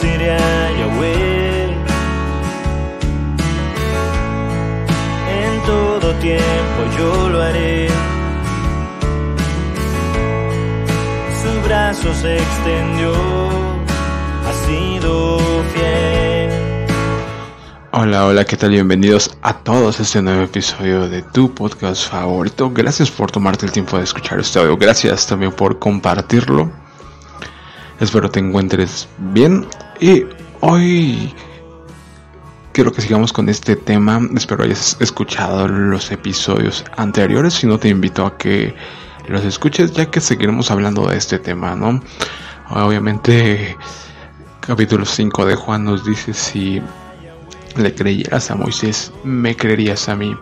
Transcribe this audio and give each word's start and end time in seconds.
bendeciré 0.00 0.32
a 0.32 0.70
Yahweh. 0.78 1.64
En 5.28 5.62
todo 5.66 6.14
tiempo 6.16 6.96
yo 6.98 7.28
lo 7.28 7.42
haré. 7.42 7.88
Su 11.42 11.68
brazo 11.68 12.14
se 12.14 12.36
extendió, 12.36 13.12
ha 14.46 14.66
sido 14.66 15.38
fiel. 15.74 16.50
Hola, 17.92 18.26
hola, 18.26 18.44
¿qué 18.44 18.56
tal? 18.56 18.70
Bienvenidos 18.70 19.36
a 19.42 19.54
todos 19.54 19.98
a 19.98 20.02
este 20.02 20.22
nuevo 20.22 20.42
episodio 20.42 21.08
de 21.08 21.22
tu 21.22 21.52
podcast 21.54 22.08
favorito. 22.08 22.70
Gracias 22.70 23.10
por 23.10 23.30
tomarte 23.30 23.66
el 23.66 23.72
tiempo 23.72 23.98
de 23.98 24.04
escuchar 24.04 24.40
este 24.40 24.60
audio. 24.60 24.76
Gracias 24.76 25.26
también 25.26 25.52
por 25.52 25.78
compartirlo. 25.78 26.70
Espero 27.98 28.30
te 28.30 28.40
encuentres 28.40 29.08
bien. 29.18 29.66
Y 30.00 30.24
hoy 30.60 31.34
quiero 32.72 32.90
que 32.90 33.02
sigamos 33.02 33.34
con 33.34 33.50
este 33.50 33.76
tema. 33.76 34.18
Espero 34.34 34.64
hayas 34.64 34.96
escuchado 34.98 35.68
los 35.68 36.10
episodios 36.10 36.86
anteriores. 36.96 37.52
Si 37.52 37.66
no, 37.66 37.78
te 37.78 37.88
invito 37.88 38.24
a 38.24 38.38
que 38.38 38.74
los 39.28 39.44
escuches, 39.44 39.92
ya 39.92 40.10
que 40.10 40.22
seguiremos 40.22 40.70
hablando 40.70 41.06
de 41.06 41.18
este 41.18 41.38
tema, 41.38 41.76
¿no? 41.76 42.00
Obviamente, 42.70 43.76
capítulo 44.60 45.04
5 45.04 45.44
de 45.44 45.54
Juan 45.54 45.84
nos 45.84 46.02
dice 46.06 46.32
si 46.32 46.80
le 47.76 47.94
creyeras 47.94 48.50
a 48.50 48.54
Moisés, 48.54 49.12
me 49.22 49.54
creerías 49.54 50.08
a 50.08 50.16
mí. 50.16 50.34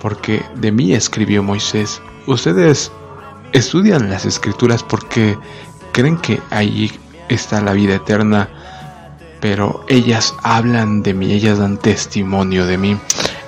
Porque 0.00 0.44
de 0.56 0.72
mí 0.72 0.94
escribió 0.94 1.44
Moisés. 1.44 2.02
Ustedes 2.26 2.90
estudian 3.52 4.10
las 4.10 4.24
escrituras 4.24 4.82
porque 4.82 5.38
creen 5.92 6.16
que 6.16 6.42
ahí 6.50 6.90
está 7.28 7.60
la 7.60 7.72
vida 7.72 7.94
eterna, 7.94 8.48
pero 9.40 9.84
ellas 9.88 10.34
hablan 10.42 11.02
de 11.02 11.14
mí, 11.14 11.32
ellas 11.32 11.58
dan 11.58 11.76
testimonio 11.78 12.66
de 12.66 12.78
mí. 12.78 12.98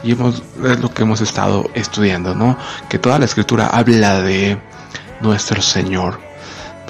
Y 0.03 0.13
hemos, 0.13 0.43
es 0.65 0.81
lo 0.81 0.93
que 0.93 1.03
hemos 1.03 1.21
estado 1.21 1.71
estudiando, 1.75 2.35
¿no? 2.35 2.57
Que 2.89 2.99
toda 2.99 3.19
la 3.19 3.25
escritura 3.25 3.69
habla 3.69 4.21
de 4.21 4.59
nuestro 5.21 5.63
Señor, 5.63 6.21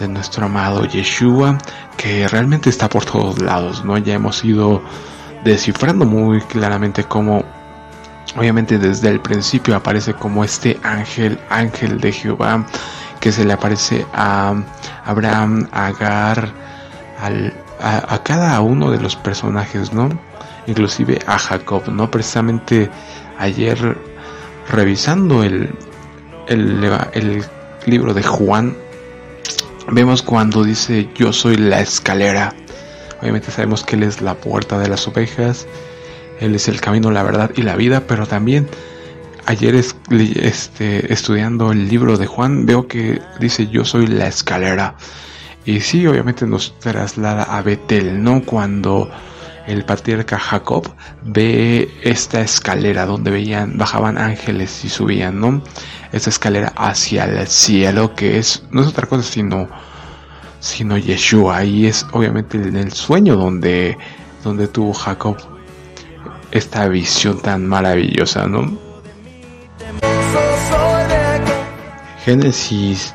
de 0.01 0.09
nuestro 0.09 0.47
amado 0.47 0.85
Yeshua, 0.87 1.59
que 1.97 2.27
realmente 2.29 2.71
está 2.71 2.89
por 2.89 3.05
todos 3.05 3.41
lados, 3.41 3.85
¿no? 3.85 3.99
Ya 3.99 4.15
hemos 4.15 4.45
ido 4.45 4.83
descifrando 5.45 6.05
muy 6.07 6.41
claramente 6.41 7.05
cómo 7.05 7.45
obviamente 8.37 8.79
desde 8.79 9.11
el 9.11 9.21
principio 9.21 9.77
aparece 9.77 10.15
como 10.15 10.45
este 10.45 10.79
ángel, 10.83 11.39
ángel 11.51 12.01
de 12.01 12.13
Jehová, 12.13 12.67
que 13.21 13.33
se 13.33 13.45
le 13.45 13.53
aparece 13.53 14.07
a 14.13 14.55
Abraham, 15.05 15.69
a 15.73 15.87
Agar, 15.87 16.53
a, 17.81 18.23
cada 18.23 18.61
uno 18.61 18.91
de 18.91 19.01
los 19.01 19.17
personajes, 19.17 19.93
¿no? 19.93 20.09
Inclusive 20.67 21.19
a 21.27 21.39
Jacob, 21.39 21.89
¿no? 21.89 22.11
Precisamente 22.11 22.91
ayer 23.39 23.99
revisando 24.71 25.43
el, 25.43 25.71
el, 26.47 27.45
libro 27.87 28.15
de 28.15 28.23
Juan, 28.23 28.77
vemos 29.89 30.23
cuando 30.23 30.65
dice 30.65 31.09
yo 31.15 31.35
soy 31.35 31.57
la 31.57 31.81
escalera 31.81 32.55
Obviamente 33.25 33.51
sabemos 33.51 33.85
que 33.85 33.97
Él 33.97 34.03
es 34.03 34.21
la 34.21 34.35
puerta 34.35 34.79
de 34.79 34.87
las 34.87 35.09
ovejas, 35.09 35.67
Él 36.41 36.55
es 36.55 36.69
el 36.69 36.83
camino, 36.83 37.11
la 37.11 37.23
verdad 37.23 37.51
y 37.57 37.63
la 37.63 37.75
vida, 37.75 38.03
pero 38.07 38.27
también 38.27 38.69
ayer 39.47 39.75
este, 39.75 41.11
estudiando 41.11 41.73
el 41.73 41.89
libro 41.89 42.19
de 42.19 42.27
Juan 42.27 42.67
veo 42.67 42.87
que 42.87 43.23
dice 43.41 43.69
yo 43.69 43.87
soy 43.87 44.09
la 44.09 44.27
escalera. 44.27 44.97
Y 45.65 45.81
sí, 45.81 46.07
obviamente 46.07 46.47
nos 46.47 46.79
traslada 46.79 47.45
a 47.45 47.63
Betel, 47.63 48.23
¿no? 48.23 48.43
Cuando 48.43 49.11
el 49.67 49.85
patriarca 49.85 50.39
Jacob 50.39 50.95
ve 51.23 51.91
esta 52.03 52.43
escalera 52.43 53.07
donde 53.07 53.31
veían, 53.31 53.79
bajaban 53.79 54.19
ángeles 54.19 54.85
y 54.85 54.91
subían, 54.91 55.41
¿no? 55.41 55.63
Esta 56.13 56.31
escalera 56.31 56.73
hacia 56.77 57.25
el 57.25 57.47
cielo, 57.47 58.15
que 58.15 58.39
es, 58.39 58.65
no 58.71 58.83
es 58.83 58.89
otra 58.89 59.07
cosa 59.07 59.23
sino 59.23 59.69
sino 60.61 60.97
Yeshua. 60.97 61.65
Y 61.65 61.87
es 61.87 62.07
obviamente 62.13 62.57
en 62.57 62.77
el 62.77 62.93
sueño 62.93 63.37
donde, 63.37 63.97
donde 64.43 64.67
tuvo 64.69 64.93
Jacob 64.95 65.37
esta 66.51 66.89
visión 66.89 67.41
tan 67.41 67.67
maravillosa, 67.67 68.47
¿no? 68.47 68.79
Génesis 72.25 73.15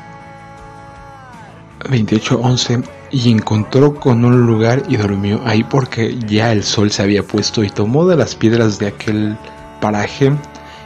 28:11 1.80 2.84
y 3.10 3.30
encontró 3.30 3.94
con 3.94 4.24
un 4.24 4.46
lugar 4.46 4.82
y 4.88 4.96
durmió 4.96 5.40
ahí 5.44 5.64
porque 5.64 6.18
ya 6.26 6.52
el 6.52 6.62
sol 6.62 6.90
se 6.90 7.02
había 7.02 7.22
puesto 7.22 7.64
y 7.64 7.70
tomó 7.70 8.06
de 8.06 8.16
las 8.16 8.34
piedras 8.34 8.78
de 8.78 8.88
aquel 8.88 9.36
paraje 9.80 10.32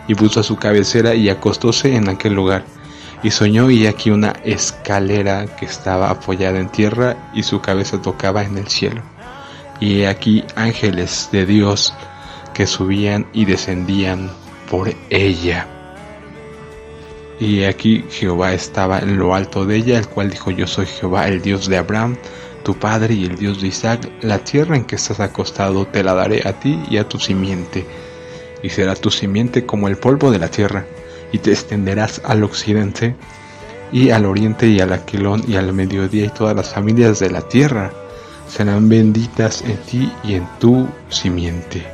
y 0.09 0.15
puso 0.15 0.41
a 0.41 0.45
su 0.45 0.57
cabecera 0.57 1.15
y 1.15 1.29
acostóse 1.29 1.95
en 1.95 2.09
aquel 2.09 2.35
lugar 2.35 2.65
y 3.25 3.31
soñó 3.31 3.71
y 3.71 3.87
aquí 3.87 4.11
una 4.11 4.35
escalera 4.45 5.47
que 5.47 5.65
estaba 5.65 6.11
apoyada 6.11 6.59
en 6.59 6.69
tierra 6.69 7.17
y 7.33 7.43
su 7.43 7.63
cabeza 7.63 8.01
tocaba 8.03 8.43
en 8.43 8.59
el 8.59 8.69
cielo. 8.69 9.01
Y 9.81 10.05
aquí 10.05 10.45
ángeles 10.57 11.31
de 11.33 11.47
Dios 11.47 11.95
que 12.53 12.67
subían 12.67 13.27
y 13.33 13.47
descendían 13.47 14.31
por 14.71 14.95
ella. 15.09 15.74
Y 17.41 17.65
aquí 17.65 18.05
Jehová 18.11 18.53
estaba 18.53 18.99
en 18.99 19.17
lo 19.17 19.35
alto 19.35 19.65
de 19.65 19.77
ella, 19.77 19.99
el 19.99 20.09
cual 20.09 20.31
dijo, 20.31 20.51
yo 20.51 20.67
soy 20.67 20.87
Jehová, 20.87 21.29
el 21.29 21.43
Dios 21.43 21.69
de 21.69 21.79
Abraham, 21.79 22.17
tu 22.63 22.75
padre 22.75 23.15
y 23.15 23.25
el 23.25 23.37
Dios 23.37 23.61
de 23.61 23.69
Isaac, 23.69 24.09
la 24.23 24.39
tierra 24.39 24.77
en 24.77 24.85
que 24.85 24.97
estás 24.97 25.21
acostado 25.21 25.87
te 25.87 26.03
la 26.03 26.15
daré 26.15 26.43
a 26.47 26.53
ti 26.59 26.81
y 26.89 26.97
a 26.97 27.09
tu 27.09 27.19
simiente, 27.19 27.85
y 28.63 28.71
será 28.71 28.95
tu 28.95 29.11
simiente 29.11 29.67
como 29.67 29.89
el 29.89 29.97
polvo 29.97 30.31
de 30.31 30.39
la 30.39 30.49
tierra 30.49 30.87
y 31.35 31.39
te 31.39 31.51
extenderás 31.51 32.23
al 32.25 32.45
occidente 32.45 33.17
y 33.91 34.11
al 34.11 34.25
oriente 34.25 34.69
y 34.69 34.79
al 34.79 34.93
aquilón 34.93 35.43
y 35.49 35.57
al 35.57 35.73
mediodía 35.73 36.27
y 36.27 36.29
todas 36.29 36.55
las 36.55 36.73
familias 36.73 37.19
de 37.19 37.31
la 37.31 37.43
tierra 37.43 37.93
serán 38.49 38.89
benditas 38.89 39.63
en 39.63 39.77
ti 39.79 40.13
y 40.23 40.35
en 40.35 40.47
tu 40.61 40.87
simiente. 41.09 41.94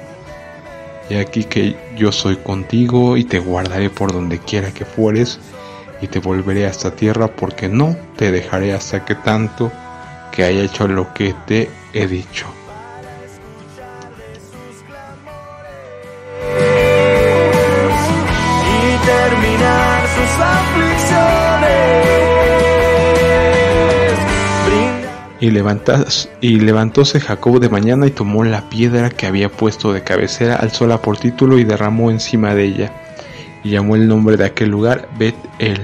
Y 1.11 1.17
aquí 1.17 1.45
que 1.45 1.77
yo 1.97 2.13
soy 2.13 2.37
contigo 2.37 3.17
y 3.17 3.25
te 3.25 3.41
guardaré 3.41 3.91
por 3.91 4.13
donde 4.13 4.39
quiera 4.39 4.73
que 4.73 4.85
fueres 4.85 5.41
y 6.01 6.07
te 6.07 6.21
volveré 6.21 6.67
a 6.67 6.71
esta 6.71 6.95
tierra 6.95 7.27
porque 7.27 7.69
no 7.69 7.97
te 8.17 8.31
dejaré 8.31 8.73
hasta 8.73 9.05
que 9.05 9.17
tanto 9.17 9.73
que 10.31 10.45
haya 10.45 10.63
hecho 10.63 10.87
lo 10.87 11.13
que 11.13 11.35
te 11.47 11.69
he 11.93 12.07
dicho. 12.07 12.47
Y, 25.41 25.51
levantóse 25.51 27.21
Jacob 27.21 27.61
de 27.61 27.71
mañana 27.71 28.07
y 28.07 28.11
tomó 28.11 28.45
la 28.45 28.69
piedra 28.69 29.09
que 29.09 29.27
había 29.27 29.49
puesto 29.49 29.93
de 29.93 30.05
cabecera, 30.05 30.57
alzóla 30.57 31.01
por 31.01 31.17
título 31.17 31.59
y 31.59 31.65
derramó 31.65 32.11
encima 32.11 32.55
de 32.55 32.65
ella. 32.65 32.93
Y 33.65 33.71
llamó 33.71 33.97
el 33.97 34.07
nombre 34.07 34.37
de 34.37 34.45
aquel 34.45 34.69
lugar 34.69 35.09
Bet 35.19 35.37
El. 35.59 35.81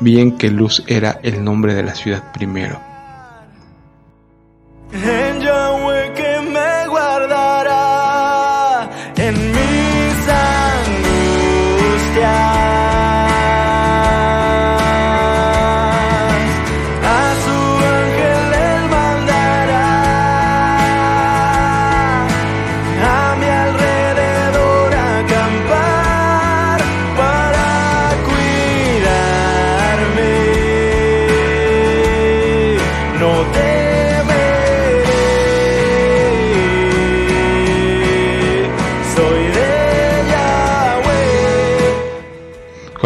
Bien 0.00 0.32
que 0.38 0.50
Luz 0.50 0.82
era 0.86 1.20
el 1.22 1.44
nombre 1.44 1.74
de 1.74 1.82
la 1.82 1.94
ciudad 1.94 2.32
primero. 2.32 2.80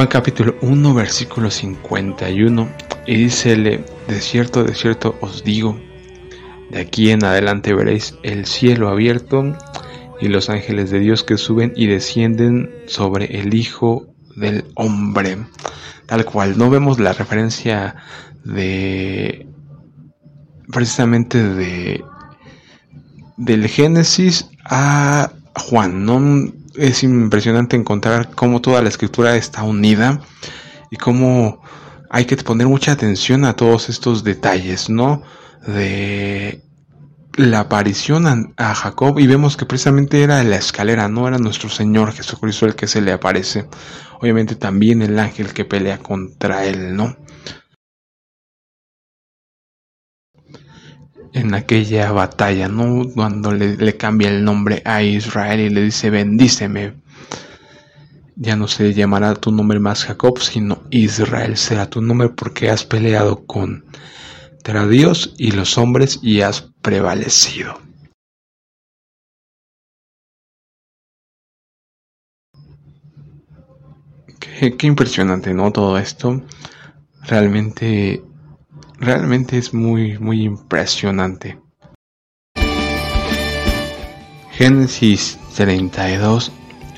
Juan 0.01 0.09
capítulo 0.09 0.57
1 0.63 0.95
versículo 0.95 1.51
51 1.51 2.71
y 3.07 3.17
dícele, 3.17 3.85
de 4.09 4.21
cierto, 4.23 4.65
de 4.65 4.75
cierto 4.75 5.19
os 5.21 5.45
digo, 5.45 5.79
de 6.71 6.81
aquí 6.81 7.11
en 7.11 7.23
adelante 7.23 7.75
veréis 7.75 8.17
el 8.23 8.47
cielo 8.47 8.89
abierto 8.89 9.55
y 10.19 10.29
los 10.29 10.49
ángeles 10.49 10.91
de 10.91 11.01
Dios 11.01 11.23
que 11.23 11.37
suben 11.37 11.75
y 11.77 11.87
descienden 11.87 12.71
sobre 12.87 13.41
el 13.43 13.53
Hijo 13.53 14.07
del 14.37 14.65
Hombre. 14.75 15.37
Tal 16.07 16.25
cual, 16.25 16.57
no 16.57 16.71
vemos 16.71 16.99
la 16.99 17.13
referencia 17.13 17.97
de 18.43 19.47
precisamente 20.73 21.47
de 21.47 22.03
del 23.37 23.69
Génesis 23.69 24.49
a 24.65 25.31
Juan, 25.55 26.07
¿no? 26.07 26.51
Es 26.81 27.03
impresionante 27.03 27.77
encontrar 27.77 28.31
cómo 28.35 28.63
toda 28.63 28.81
la 28.81 28.89
escritura 28.89 29.37
está 29.37 29.63
unida 29.63 30.19
y 30.91 30.97
cómo 30.97 31.61
hay 32.09 32.25
que 32.25 32.39
poner 32.39 32.69
mucha 32.69 32.93
atención 32.93 33.45
a 33.45 33.53
todos 33.53 33.91
estos 33.91 34.25
detalles, 34.25 34.89
¿no? 34.89 35.23
De 35.67 36.65
la 37.37 37.61
aparición 37.61 38.55
a, 38.57 38.75
Jacob 38.75 39.19
y 39.19 39.27
vemos 39.27 39.59
que 39.59 39.67
precisamente 39.67 40.23
era 40.23 40.43
la 40.43 40.57
escalera, 40.57 41.07
no 41.07 41.29
era 41.29 41.37
nuestro 41.37 41.69
Señor 41.69 42.13
Jesucristo 42.13 42.65
el 42.65 42.75
que 42.75 42.87
se 42.87 43.03
le 43.03 43.13
aparece. 43.13 43.69
Obviamente 44.19 44.57
también 44.57 45.03
el 45.03 45.19
ángel 45.19 45.53
que 45.53 45.67
pelea 45.67 45.99
contra 45.99 46.65
él, 46.65 46.97
¿no? 46.97 47.15
En 51.33 51.55
aquella 51.55 52.11
batalla, 52.13 52.69
¿no? 52.69 53.09
Cuando 53.15 53.53
le, 53.53 53.97
cambia 53.97 54.29
el 54.29 54.45
nombre 54.45 54.83
a 54.85 55.03
Israel 55.03 55.61
y 55.61 55.71
le 55.71 55.83
dice, 55.83 56.11
bendíceme. 56.11 56.95
Ya 58.37 58.57
no 58.57 58.69
se 58.69 58.95
llamará 58.95 59.35
tu 59.35 59.53
nombre 59.53 59.79
más 59.81 60.05
Jacob, 60.05 60.41
sino 60.41 60.83
Israel 60.91 61.57
será 61.57 61.91
tu 61.91 62.01
nombre 62.01 62.31
porque 62.31 62.71
has 62.71 62.85
peleado 62.85 63.45
con 63.47 63.85
a 64.77 64.87
Dios 64.87 65.35
y 65.37 65.51
los 65.51 65.79
hombres 65.79 66.21
y 66.23 66.43
has 66.43 66.63
prevalecido. 66.83 67.81
Qué, 74.39 74.87
impresionante, 74.87 75.55
¿no? 75.55 75.73
Todo 75.73 75.99
esto. 75.99 76.43
Realmente, 77.23 78.23
realmente 79.01 79.59
es 79.59 79.75
muy, 79.75 80.19
muy 80.19 80.43
impresionante. 80.43 81.59
Génesis 84.53 85.39
32, 85.57 86.53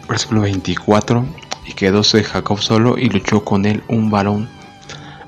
versículo 0.09 0.43
24. 0.43 1.25
Y 1.67 1.75
quedóse 1.75 2.25
Jacob 2.25 2.59
solo 2.59 2.99
y 2.99 3.09
luchó 3.09 3.45
con 3.45 3.65
él 3.65 3.83
un 3.89 4.11
varón 4.11 4.49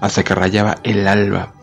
hasta 0.01 0.25
que 0.25 0.35
rayaba 0.35 0.79
el 0.83 1.07
alba 1.07 1.55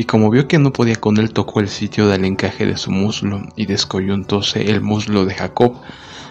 y 0.00 0.04
como 0.04 0.30
vio 0.30 0.48
que 0.48 0.58
no 0.58 0.72
podía 0.72 0.96
con 0.96 1.18
él, 1.18 1.34
tocó 1.34 1.60
el 1.60 1.68
sitio 1.68 2.08
del 2.08 2.24
encaje 2.24 2.64
de 2.64 2.78
su 2.78 2.90
muslo, 2.90 3.42
y 3.54 3.66
descoyuntóse 3.66 4.70
el 4.70 4.80
muslo 4.80 5.26
de 5.26 5.34
Jacob, 5.34 5.76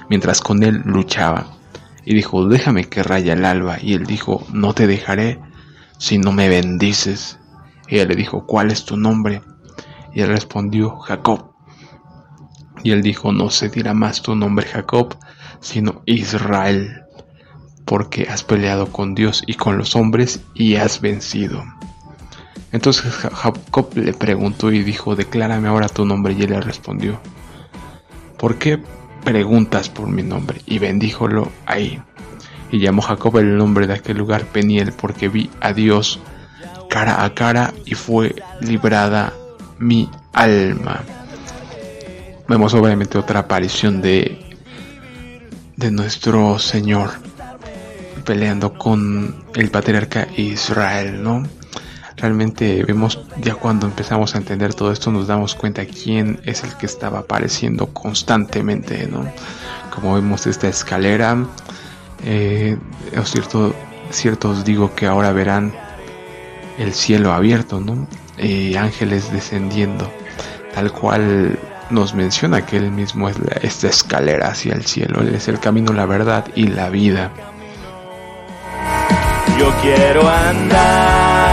mientras 0.09 0.41
con 0.41 0.63
él 0.63 0.81
luchaba. 0.85 1.51
Y 2.03 2.15
dijo, 2.15 2.47
déjame 2.47 2.85
que 2.85 3.03
raya 3.03 3.33
el 3.33 3.45
alba. 3.45 3.77
Y 3.79 3.93
él 3.93 4.05
dijo, 4.05 4.43
no 4.51 4.73
te 4.73 4.87
dejaré 4.87 5.39
si 5.99 6.17
no 6.17 6.31
me 6.31 6.49
bendices. 6.49 7.37
Ella 7.89 8.05
le 8.05 8.15
dijo, 8.15 8.45
¿cuál 8.45 8.71
es 8.71 8.85
tu 8.85 8.97
nombre? 8.97 9.41
Y 10.13 10.21
él 10.21 10.29
respondió, 10.29 10.97
Jacob. 10.99 11.53
Y 12.83 12.91
él 12.91 13.01
dijo, 13.01 13.31
no 13.31 13.49
se 13.49 13.69
dirá 13.69 13.93
más 13.93 14.21
tu 14.21 14.35
nombre 14.35 14.65
Jacob, 14.67 15.17
sino 15.59 16.01
Israel, 16.05 17.01
porque 17.85 18.27
has 18.29 18.43
peleado 18.43 18.91
con 18.91 19.15
Dios 19.15 19.43
y 19.45 19.55
con 19.55 19.77
los 19.77 19.95
hombres 19.95 20.41
y 20.53 20.75
has 20.75 21.01
vencido. 21.01 21.63
Entonces 22.71 23.11
Jacob 23.11 23.89
le 23.95 24.13
preguntó 24.13 24.71
y 24.71 24.83
dijo, 24.83 25.15
declárame 25.15 25.67
ahora 25.67 25.89
tu 25.89 26.05
nombre. 26.05 26.35
Y 26.37 26.43
él 26.43 26.51
le 26.51 26.61
respondió, 26.61 27.19
¿por 28.37 28.57
qué 28.57 28.81
preguntas 29.23 29.89
por 29.89 30.07
mi 30.07 30.21
nombre? 30.21 30.61
Y 30.67 30.77
bendíjolo 30.77 31.51
ahí. 31.65 32.01
Y 32.71 32.79
llamó 32.79 33.01
Jacob 33.01 33.37
el 33.37 33.57
nombre 33.57 33.87
de 33.87 33.93
aquel 33.93 34.19
lugar 34.19 34.45
Peniel, 34.45 34.93
porque 34.93 35.27
vi 35.27 35.49
a 35.59 35.73
Dios 35.73 36.19
cara 36.89 37.23
a 37.23 37.33
cara 37.33 37.73
y 37.85 37.95
fue 37.95 38.35
librada 38.61 39.33
mi 39.77 40.09
alma. 40.33 41.01
Vemos 42.47 42.73
obviamente 42.73 43.17
otra 43.17 43.41
aparición 43.41 44.01
de, 44.01 44.57
de 45.77 45.91
nuestro 45.91 46.59
Señor 46.59 47.11
peleando 48.25 48.73
con 48.73 49.45
el 49.55 49.69
patriarca 49.71 50.27
Israel, 50.35 51.23
¿no? 51.23 51.43
realmente 52.19 52.83
vemos 52.83 53.19
ya 53.41 53.55
cuando 53.55 53.87
empezamos 53.87 54.35
a 54.35 54.39
entender 54.39 54.73
todo 54.73 54.91
esto 54.91 55.11
nos 55.11 55.27
damos 55.27 55.55
cuenta 55.55 55.85
quién 55.85 56.39
es 56.43 56.63
el 56.63 56.75
que 56.75 56.85
estaba 56.85 57.19
apareciendo 57.19 57.87
constantemente, 57.87 59.07
¿no? 59.07 59.25
Como 59.93 60.15
vemos 60.15 60.45
esta 60.45 60.67
escalera, 60.67 61.45
eh, 62.25 62.77
cierto, 63.23 63.73
cierto 64.11 64.49
os 64.49 64.65
digo 64.65 64.93
que 64.95 65.07
ahora 65.07 65.31
verán 65.31 65.73
el 66.79 66.93
cielo 66.93 67.31
abierto, 67.31 67.79
¿no? 67.79 68.07
Y 68.37 68.75
ángeles 68.75 69.31
descendiendo, 69.31 70.11
tal 70.73 70.91
cual 70.91 71.59
nos 71.91 72.15
menciona 72.15 72.65
que 72.65 72.77
él 72.77 72.89
mismo 72.91 73.29
es 73.29 73.37
esta 73.61 73.87
escalera 73.89 74.47
hacia 74.47 74.73
el 74.73 74.85
cielo, 74.85 75.21
él 75.21 75.35
es 75.35 75.47
el 75.47 75.59
camino, 75.59 75.93
la 75.93 76.07
verdad 76.07 76.45
y 76.55 76.67
la 76.67 76.89
vida. 76.89 77.31
Yo 79.59 79.71
quiero 79.81 80.27
andar 80.27 81.49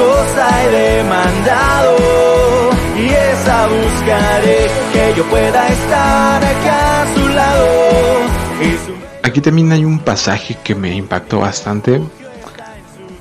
cosa 0.00 0.62
he 0.62 0.68
demandado 0.70 1.96
y 2.96 3.06
esa 3.08 3.66
buscaré 3.66 4.60
que 4.92 5.14
yo 5.16 5.24
pueda 5.28 5.68
estar 5.68 6.44
acá 6.44 7.02
a 7.02 7.14
su 7.14 7.28
lado. 7.28 7.79
Aquí 9.30 9.40
también 9.40 9.70
hay 9.70 9.84
un 9.84 10.00
pasaje 10.00 10.58
que 10.64 10.74
me 10.74 10.92
impactó 10.92 11.38
bastante 11.38 12.02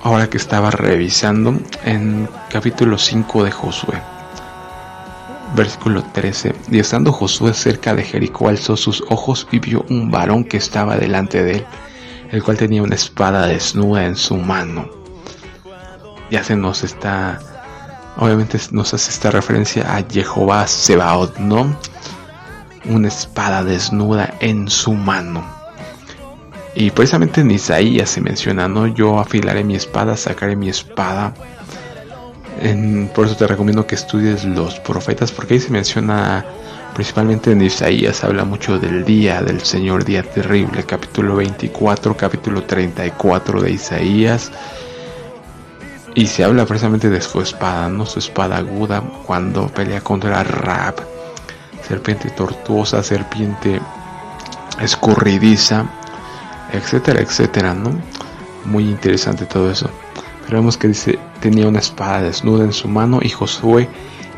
ahora 0.02 0.28
que 0.28 0.38
estaba 0.38 0.72
revisando 0.72 1.54
en 1.86 2.28
capítulo 2.50 2.98
5 2.98 3.44
de 3.44 3.52
Josué. 3.52 4.02
Versículo 5.56 6.04
13. 6.12 6.56
Y 6.72 6.80
estando 6.80 7.12
Josué 7.12 7.54
cerca 7.54 7.94
de 7.94 8.02
Jericó, 8.02 8.50
alzó 8.50 8.76
sus 8.76 9.04
ojos 9.12 9.48
y 9.52 9.60
vio 9.60 9.86
un 9.92 10.10
varón 10.10 10.46
que 10.46 10.58
estaba 10.58 10.98
delante 10.98 11.44
de 11.44 11.58
él, 11.58 11.66
el 12.32 12.42
cual 12.42 12.58
tenía 12.58 12.82
una 12.82 12.96
espada 12.96 13.46
desnuda 13.46 14.08
en 14.08 14.16
su 14.16 14.36
mano 14.36 14.90
ya 16.32 16.44
se 16.44 16.56
nos 16.56 16.84
está, 16.84 17.40
obviamente 18.18 18.60
nos 18.72 18.96
hace 18.96 19.12
esta 19.12 19.30
referencia 19.30 19.96
a 19.96 20.04
Jehová 20.10 20.66
Sebaot, 20.66 21.38
¿no? 21.38 21.78
Una 22.86 23.10
espada 23.10 23.64
desnuda 23.64 24.34
en 24.40 24.70
su 24.70 24.94
mano. 24.94 25.59
Y 26.76 26.92
precisamente 26.92 27.42
en 27.42 27.52
Isaías 27.52 28.10
se 28.10 28.22
menciona, 28.22 28.68
¿no? 28.68 28.88
Yo 28.88 29.20
afilaré 29.20 29.64
mi 29.64 29.76
espada, 29.76 30.16
sacaré 30.16 30.56
mi 30.56 30.70
espada. 30.70 31.34
por 33.14 33.26
eso 33.26 33.36
te 33.36 33.48
recomiendo 33.48 33.88
que 33.88 33.96
estudies 33.96 34.46
los 34.46 34.80
profetas, 34.80 35.32
porque 35.32 35.56
ahí 35.56 35.60
se 35.60 35.72
menciona, 35.72 36.46
principalmente 36.94 37.52
en 37.52 37.62
Isaías, 37.62 38.24
habla 38.24 38.46
mucho 38.46 38.78
del 38.80 39.06
día 39.06 39.42
del 39.42 39.62
Señor, 39.62 40.06
día 40.06 40.24
terrible, 40.24 40.84
capítulo 40.84 41.36
24, 41.38 42.16
capítulo 42.16 42.64
34 42.64 43.62
de 43.62 43.72
Isaías 43.72 44.52
y 46.16 46.28
se 46.28 46.44
habla 46.44 46.66
precisamente 46.66 47.10
de 47.10 47.22
su 47.22 47.42
espada, 47.42 47.88
no 47.88 48.06
su 48.06 48.20
espada 48.20 48.58
aguda 48.58 49.02
cuando 49.26 49.68
pelea 49.68 50.02
contra 50.02 50.44
Rab, 50.44 50.96
serpiente 51.88 52.30
tortuosa, 52.32 53.04
serpiente 53.04 53.80
escurridiza, 54.82 55.86
etcétera, 56.74 57.22
etcétera, 57.22 57.74
¿no? 57.74 57.92
Muy 58.66 58.84
interesante 58.84 59.46
todo 59.46 59.72
eso. 59.72 59.90
Pero 60.46 60.60
vemos 60.60 60.78
que 60.78 60.88
dice, 60.88 61.20
tenía 61.42 61.68
una 61.68 61.80
espada 61.80 62.22
desnuda 62.22 62.64
en 62.66 62.74
su 62.74 62.88
mano 62.88 63.20
y 63.22 63.30
Josué, 63.30 63.88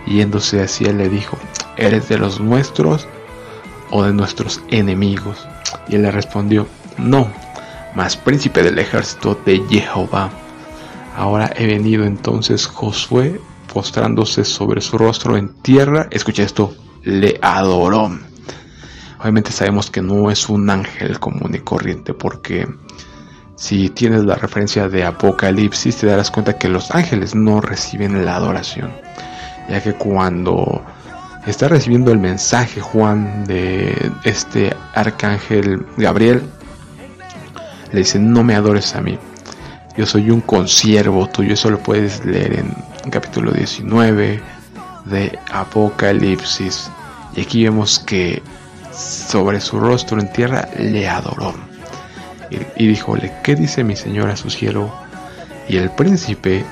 yéndose 0.05 0.61
hacia 0.61 0.89
él, 0.89 0.97
le 0.97 1.09
dijo, 1.09 1.37
¿eres 1.77 2.09
de 2.09 2.17
los 2.17 2.39
nuestros 2.39 3.07
o 3.91 4.03
de 4.03 4.13
nuestros 4.13 4.61
enemigos? 4.69 5.47
Y 5.87 5.95
él 5.95 6.03
le 6.03 6.11
respondió, 6.11 6.67
no, 6.97 7.27
mas 7.95 8.17
príncipe 8.17 8.63
del 8.63 8.79
ejército 8.79 9.39
de 9.45 9.59
Jehová. 9.69 10.29
Ahora 11.15 11.51
he 11.55 11.65
venido 11.65 12.05
entonces 12.05 12.65
Josué, 12.67 13.39
postrándose 13.73 14.43
sobre 14.43 14.81
su 14.81 14.97
rostro 14.97 15.37
en 15.37 15.49
tierra, 15.61 16.07
escucha 16.11 16.43
esto, 16.43 16.73
le 17.03 17.39
adoró. 17.41 18.11
Obviamente 19.21 19.51
sabemos 19.51 19.91
que 19.91 20.01
no 20.01 20.31
es 20.31 20.49
un 20.49 20.67
ángel 20.69 21.19
común 21.19 21.53
y 21.53 21.59
corriente 21.59 22.15
porque 22.15 22.67
si 23.55 23.89
tienes 23.89 24.23
la 24.23 24.33
referencia 24.33 24.89
de 24.89 25.05
Apocalipsis 25.05 25.97
te 25.97 26.07
darás 26.07 26.31
cuenta 26.31 26.57
que 26.57 26.67
los 26.67 26.89
ángeles 26.89 27.35
no 27.35 27.61
reciben 27.61 28.25
la 28.25 28.37
adoración, 28.37 28.91
ya 29.69 29.79
que 29.79 29.93
cuando 29.93 30.83
está 31.45 31.67
recibiendo 31.67 32.11
el 32.11 32.17
mensaje 32.17 32.81
Juan 32.81 33.45
de 33.45 34.11
este 34.23 34.75
arcángel 34.95 35.85
Gabriel, 35.97 36.41
le 37.91 37.99
dice, 37.99 38.17
no 38.17 38.43
me 38.43 38.55
adores 38.55 38.95
a 38.95 39.01
mí, 39.01 39.19
yo 39.95 40.07
soy 40.07 40.31
un 40.31 40.41
consiervo 40.41 41.27
tuyo, 41.27 41.53
eso 41.53 41.69
lo 41.69 41.77
puedes 41.77 42.25
leer 42.25 42.59
en, 42.59 42.75
capítulo 43.11 43.51
19 43.51 44.41
de 45.05 45.39
Apocalipsis. 45.51 46.89
Y 47.35 47.41
aquí 47.41 47.63
vemos 47.65 47.99
que 47.99 48.41
sobre 48.93 49.61
su 49.61 49.79
rostro 49.79 50.19
en 50.19 50.31
tierra 50.31 50.67
le 50.77 51.07
adoró. 51.07 51.53
y, 52.49 52.87
díjole, 52.87 53.31
¿qué 53.43 53.55
dice 53.55 53.83
mi 53.83 53.95
señor 53.95 54.29
a 54.29 54.35
su 54.35 54.49
cielo? 54.49 54.91
Y 55.69 55.77
el 55.77 55.89
príncipe 55.91 56.65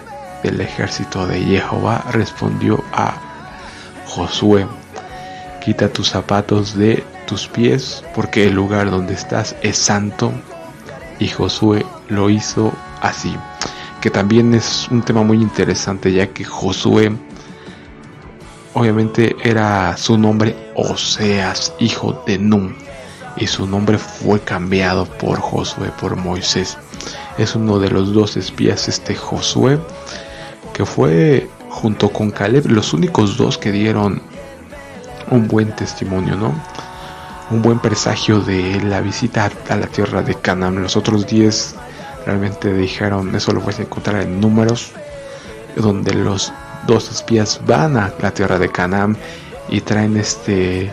del 0.43 0.59
ejército 0.61 1.25
de 1.25 1.39
Jehová 1.39 2.03
respondió 2.11 2.83
a 2.91 3.15
Josué, 4.05 4.67
quita 5.63 5.89
tus 5.89 6.09
zapatos 6.09 6.75
de 6.75 7.03
tus 7.25 7.47
pies, 7.47 8.03
porque 8.15 8.47
el 8.47 8.53
lugar 8.53 8.89
donde 8.89 9.13
estás 9.13 9.55
es 9.61 9.77
santo. 9.77 10.31
Y 11.19 11.27
Josué 11.27 11.85
lo 12.07 12.29
hizo 12.29 12.73
así, 13.01 13.35
que 14.01 14.09
también 14.09 14.53
es 14.53 14.87
un 14.89 15.01
tema 15.01 15.23
muy 15.23 15.37
interesante, 15.37 16.11
ya 16.11 16.27
que 16.27 16.43
Josué 16.43 17.11
obviamente 18.73 19.35
era 19.43 19.95
su 19.97 20.17
nombre 20.17 20.55
Oseas, 20.75 21.73
hijo 21.79 22.23
de 22.25 22.37
Nun, 22.37 22.75
y 23.37 23.47
su 23.47 23.65
nombre 23.65 23.97
fue 23.97 24.39
cambiado 24.41 25.05
por 25.05 25.39
Josué, 25.39 25.91
por 25.99 26.15
Moisés. 26.15 26.77
Es 27.37 27.55
uno 27.55 27.79
de 27.79 27.89
los 27.89 28.13
dos 28.13 28.37
espías, 28.37 28.87
este 28.87 29.15
Josué, 29.15 29.79
que 30.73 30.85
fue 30.85 31.49
junto 31.69 32.09
con 32.09 32.31
Caleb 32.31 32.65
los 32.67 32.93
únicos 32.93 33.37
dos 33.37 33.57
que 33.57 33.71
dieron 33.71 34.21
un 35.31 35.47
buen 35.47 35.75
testimonio, 35.75 36.35
¿no? 36.35 36.53
Un 37.51 37.61
buen 37.61 37.79
presagio 37.79 38.41
de 38.41 38.81
la 38.83 39.01
visita 39.01 39.49
a 39.69 39.75
la 39.75 39.87
tierra 39.87 40.21
de 40.21 40.35
Canaán. 40.35 40.81
Los 40.81 40.97
otros 40.97 41.25
diez 41.25 41.75
realmente 42.25 42.73
dijeron, 42.73 43.33
eso 43.35 43.53
lo 43.53 43.61
puedes 43.61 43.79
encontrar 43.79 44.21
en 44.21 44.39
números, 44.39 44.91
donde 45.75 46.13
los 46.13 46.51
dos 46.87 47.11
espías 47.11 47.59
van 47.65 47.97
a 47.97 48.13
la 48.21 48.31
tierra 48.31 48.59
de 48.59 48.69
Canaán 48.69 49.17
y 49.69 49.81
traen 49.81 50.17
este 50.17 50.91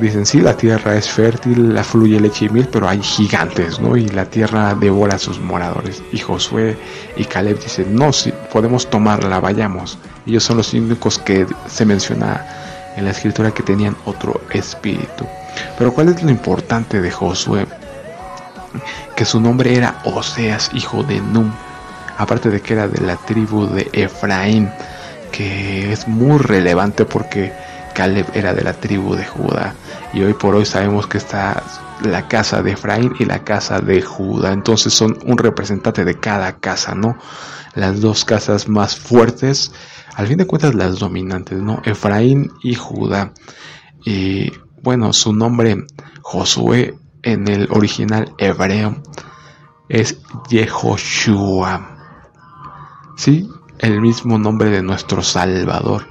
dicen 0.00 0.24
sí 0.24 0.40
la 0.40 0.56
tierra 0.56 0.96
es 0.96 1.08
fértil 1.08 1.74
la 1.74 1.84
fluye 1.84 2.18
leche 2.18 2.46
y 2.46 2.48
miel 2.48 2.68
pero 2.72 2.88
hay 2.88 3.02
gigantes 3.02 3.78
no 3.78 3.96
y 3.96 4.08
la 4.08 4.24
tierra 4.24 4.74
devora 4.74 5.16
a 5.16 5.18
sus 5.18 5.38
moradores 5.38 6.02
y 6.12 6.18
Josué 6.18 6.76
y 7.16 7.24
Caleb 7.24 7.62
dicen 7.62 7.94
no 7.94 8.12
si 8.12 8.32
podemos 8.52 8.88
tomarla 8.88 9.38
vayamos 9.38 9.98
ellos 10.26 10.44
son 10.44 10.56
los 10.56 10.72
únicos 10.72 11.18
que 11.18 11.46
se 11.66 11.84
menciona 11.84 12.44
en 12.96 13.04
la 13.04 13.10
escritura 13.10 13.52
que 13.52 13.62
tenían 13.62 13.96
otro 14.04 14.40
espíritu. 14.50 15.26
Pero 15.78 15.92
cuál 15.92 16.08
es 16.08 16.22
lo 16.22 16.30
importante 16.30 17.00
de 17.00 17.10
Josué 17.10 17.66
que 19.16 19.24
su 19.24 19.40
nombre 19.40 19.76
era 19.76 20.00
Oseas 20.04 20.70
hijo 20.72 21.02
de 21.02 21.20
Num 21.20 21.52
aparte 22.22 22.50
de 22.50 22.60
que 22.60 22.74
era 22.74 22.88
de 22.88 23.04
la 23.04 23.16
tribu 23.16 23.66
de 23.66 23.88
Efraín, 23.92 24.70
que 25.32 25.92
es 25.92 26.06
muy 26.06 26.38
relevante 26.38 27.04
porque 27.04 27.52
Caleb 27.94 28.26
era 28.34 28.54
de 28.54 28.62
la 28.62 28.74
tribu 28.74 29.14
de 29.14 29.24
Judá 29.24 29.74
y 30.12 30.22
hoy 30.22 30.34
por 30.34 30.54
hoy 30.54 30.64
sabemos 30.64 31.06
que 31.06 31.18
está 31.18 31.62
la 32.02 32.28
casa 32.28 32.62
de 32.62 32.72
Efraín 32.72 33.14
y 33.18 33.24
la 33.24 33.44
casa 33.44 33.80
de 33.80 34.02
Judá, 34.02 34.52
entonces 34.52 34.92
son 34.92 35.18
un 35.24 35.38
representante 35.38 36.04
de 36.04 36.18
cada 36.18 36.58
casa, 36.58 36.94
¿no? 36.94 37.16
Las 37.74 38.00
dos 38.00 38.24
casas 38.24 38.68
más 38.68 38.96
fuertes, 38.96 39.72
al 40.14 40.26
fin 40.26 40.38
de 40.38 40.46
cuentas 40.46 40.74
las 40.74 40.98
dominantes, 40.98 41.58
¿no? 41.58 41.80
Efraín 41.84 42.52
y 42.62 42.74
Judá. 42.74 43.32
Y 44.04 44.52
bueno, 44.82 45.12
su 45.12 45.32
nombre 45.32 45.86
Josué 46.22 46.94
en 47.22 47.48
el 47.48 47.68
original 47.70 48.34
hebreo 48.38 49.02
es 49.88 50.18
Yehoshua. 50.48 51.91
Sí, 53.22 53.48
el 53.78 54.00
mismo 54.00 54.36
nombre 54.36 54.68
de 54.68 54.82
nuestro 54.82 55.22
Salvador. 55.22 56.08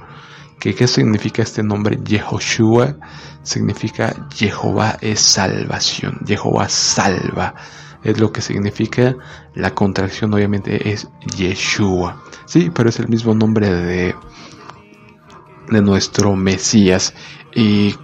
¿Qué, 0.58 0.74
qué 0.74 0.88
significa 0.88 1.42
este 1.42 1.62
nombre? 1.62 1.98
Yehoshua 2.02 2.96
significa 3.42 4.28
Jehová 4.34 4.96
es 4.98 5.20
salvación. 5.20 6.20
Jehová 6.26 6.70
salva. 6.70 7.54
Es 8.02 8.18
lo 8.18 8.32
que 8.32 8.40
significa 8.40 9.14
la 9.54 9.74
contracción, 9.74 10.32
obviamente, 10.32 10.90
es 10.90 11.06
Yeshua. 11.36 12.22
Sí, 12.46 12.70
pero 12.74 12.88
es 12.88 12.98
el 12.98 13.08
mismo 13.08 13.34
nombre 13.34 13.68
de, 13.68 14.14
de 15.68 15.82
nuestro 15.82 16.34
Mesías. 16.34 17.12
Y 17.54 17.94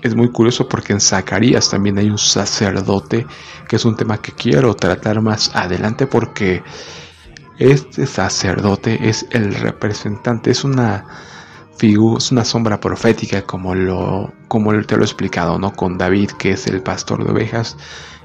es 0.00 0.14
muy 0.14 0.30
curioso 0.30 0.66
porque 0.70 0.94
en 0.94 1.02
Zacarías 1.02 1.68
también 1.68 1.98
hay 1.98 2.08
un 2.08 2.16
sacerdote, 2.16 3.26
que 3.68 3.76
es 3.76 3.84
un 3.84 3.94
tema 3.94 4.22
que 4.22 4.32
quiero 4.32 4.74
tratar 4.74 5.20
más 5.20 5.54
adelante 5.54 6.06
porque 6.06 6.62
este 7.58 8.06
sacerdote 8.06 9.08
es 9.08 9.26
el 9.30 9.54
representante, 9.54 10.50
es 10.50 10.64
una 10.64 11.04
figura, 11.76 12.18
es 12.18 12.32
una 12.32 12.44
sombra 12.44 12.80
profética 12.80 13.42
como 13.42 13.74
lo 13.74 14.32
como 14.48 14.72
te 14.84 14.96
lo 14.96 15.02
he 15.02 15.06
explicado, 15.06 15.58
¿no? 15.58 15.72
Con 15.72 15.98
David, 15.98 16.30
que 16.32 16.52
es 16.52 16.66
el 16.66 16.82
pastor 16.82 17.24
de 17.24 17.32
ovejas, 17.32 17.76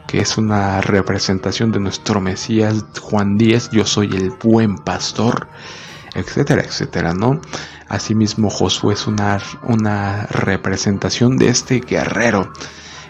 que 0.08 0.20
es 0.20 0.38
una 0.38 0.82
representación 0.82 1.72
de 1.72 1.80
nuestro 1.80 2.22
Mesías 2.22 2.86
Juan 3.02 3.38
10, 3.38 3.72
yo 3.72 3.86
soy 3.86 4.08
el 4.16 4.32
buen 4.32 4.78
pastor, 4.78 5.48
etcétera, 6.16 6.64
etcétera, 6.64 7.14
¿no? 7.14 7.42
Asimismo 7.88 8.50
Josué 8.50 8.94
es 8.94 9.08
una, 9.08 9.40
una 9.64 10.28
representación 10.28 11.38
de 11.38 11.50
este 11.50 11.80
guerrero 11.80 12.52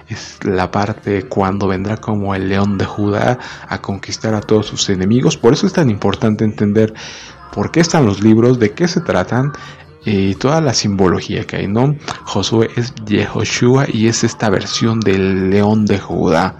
es 0.09 0.39
la 0.43 0.71
parte 0.71 1.23
cuando 1.23 1.67
vendrá 1.67 1.97
como 1.97 2.33
el 2.35 2.49
león 2.49 2.77
de 2.77 2.85
Judá 2.85 3.37
a 3.67 3.81
conquistar 3.81 4.33
a 4.33 4.41
todos 4.41 4.65
sus 4.65 4.89
enemigos. 4.89 5.37
Por 5.37 5.53
eso 5.53 5.67
es 5.67 5.73
tan 5.73 5.89
importante 5.89 6.43
entender 6.43 6.93
por 7.53 7.71
qué 7.71 7.79
están 7.79 8.05
los 8.05 8.21
libros, 8.21 8.59
de 8.59 8.71
qué 8.71 8.87
se 8.87 9.01
tratan 9.01 9.53
y 10.05 10.35
toda 10.35 10.61
la 10.61 10.73
simbología 10.73 11.45
que 11.45 11.57
hay, 11.57 11.67
¿no? 11.67 11.95
Josué 12.25 12.69
es 12.75 12.93
Yehoshua 13.05 13.85
y 13.91 14.07
es 14.07 14.23
esta 14.23 14.49
versión 14.49 14.99
del 14.99 15.49
león 15.49 15.85
de 15.85 15.99
Judá, 15.99 16.57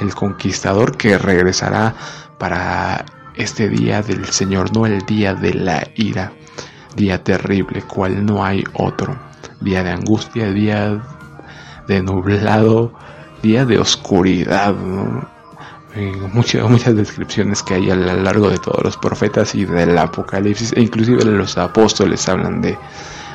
el 0.00 0.14
conquistador 0.14 0.96
que 0.96 1.18
regresará 1.18 1.94
para 2.38 3.04
este 3.34 3.68
día 3.68 4.02
del 4.02 4.24
Señor, 4.26 4.74
no 4.74 4.86
el 4.86 5.04
día 5.04 5.34
de 5.34 5.54
la 5.54 5.86
ira, 5.96 6.32
día 6.94 7.22
terrible, 7.22 7.82
cual 7.82 8.24
no 8.24 8.44
hay 8.44 8.64
otro, 8.74 9.16
día 9.60 9.82
de 9.82 9.90
angustia, 9.90 10.50
día 10.50 11.02
de 11.86 12.02
nublado, 12.02 12.92
día 13.42 13.64
de 13.64 13.78
oscuridad, 13.78 14.74
muchas, 16.32 16.68
muchas 16.68 16.96
descripciones 16.96 17.62
que 17.62 17.74
hay 17.74 17.90
a 17.90 17.96
lo 17.96 18.22
largo 18.22 18.50
de 18.50 18.58
todos 18.58 18.82
los 18.82 18.96
profetas 18.96 19.54
y 19.54 19.64
del 19.64 19.96
Apocalipsis, 19.96 20.72
e 20.72 20.82
inclusive 20.82 21.24
los 21.24 21.56
apóstoles 21.56 22.28
hablan 22.28 22.60
de, 22.60 22.76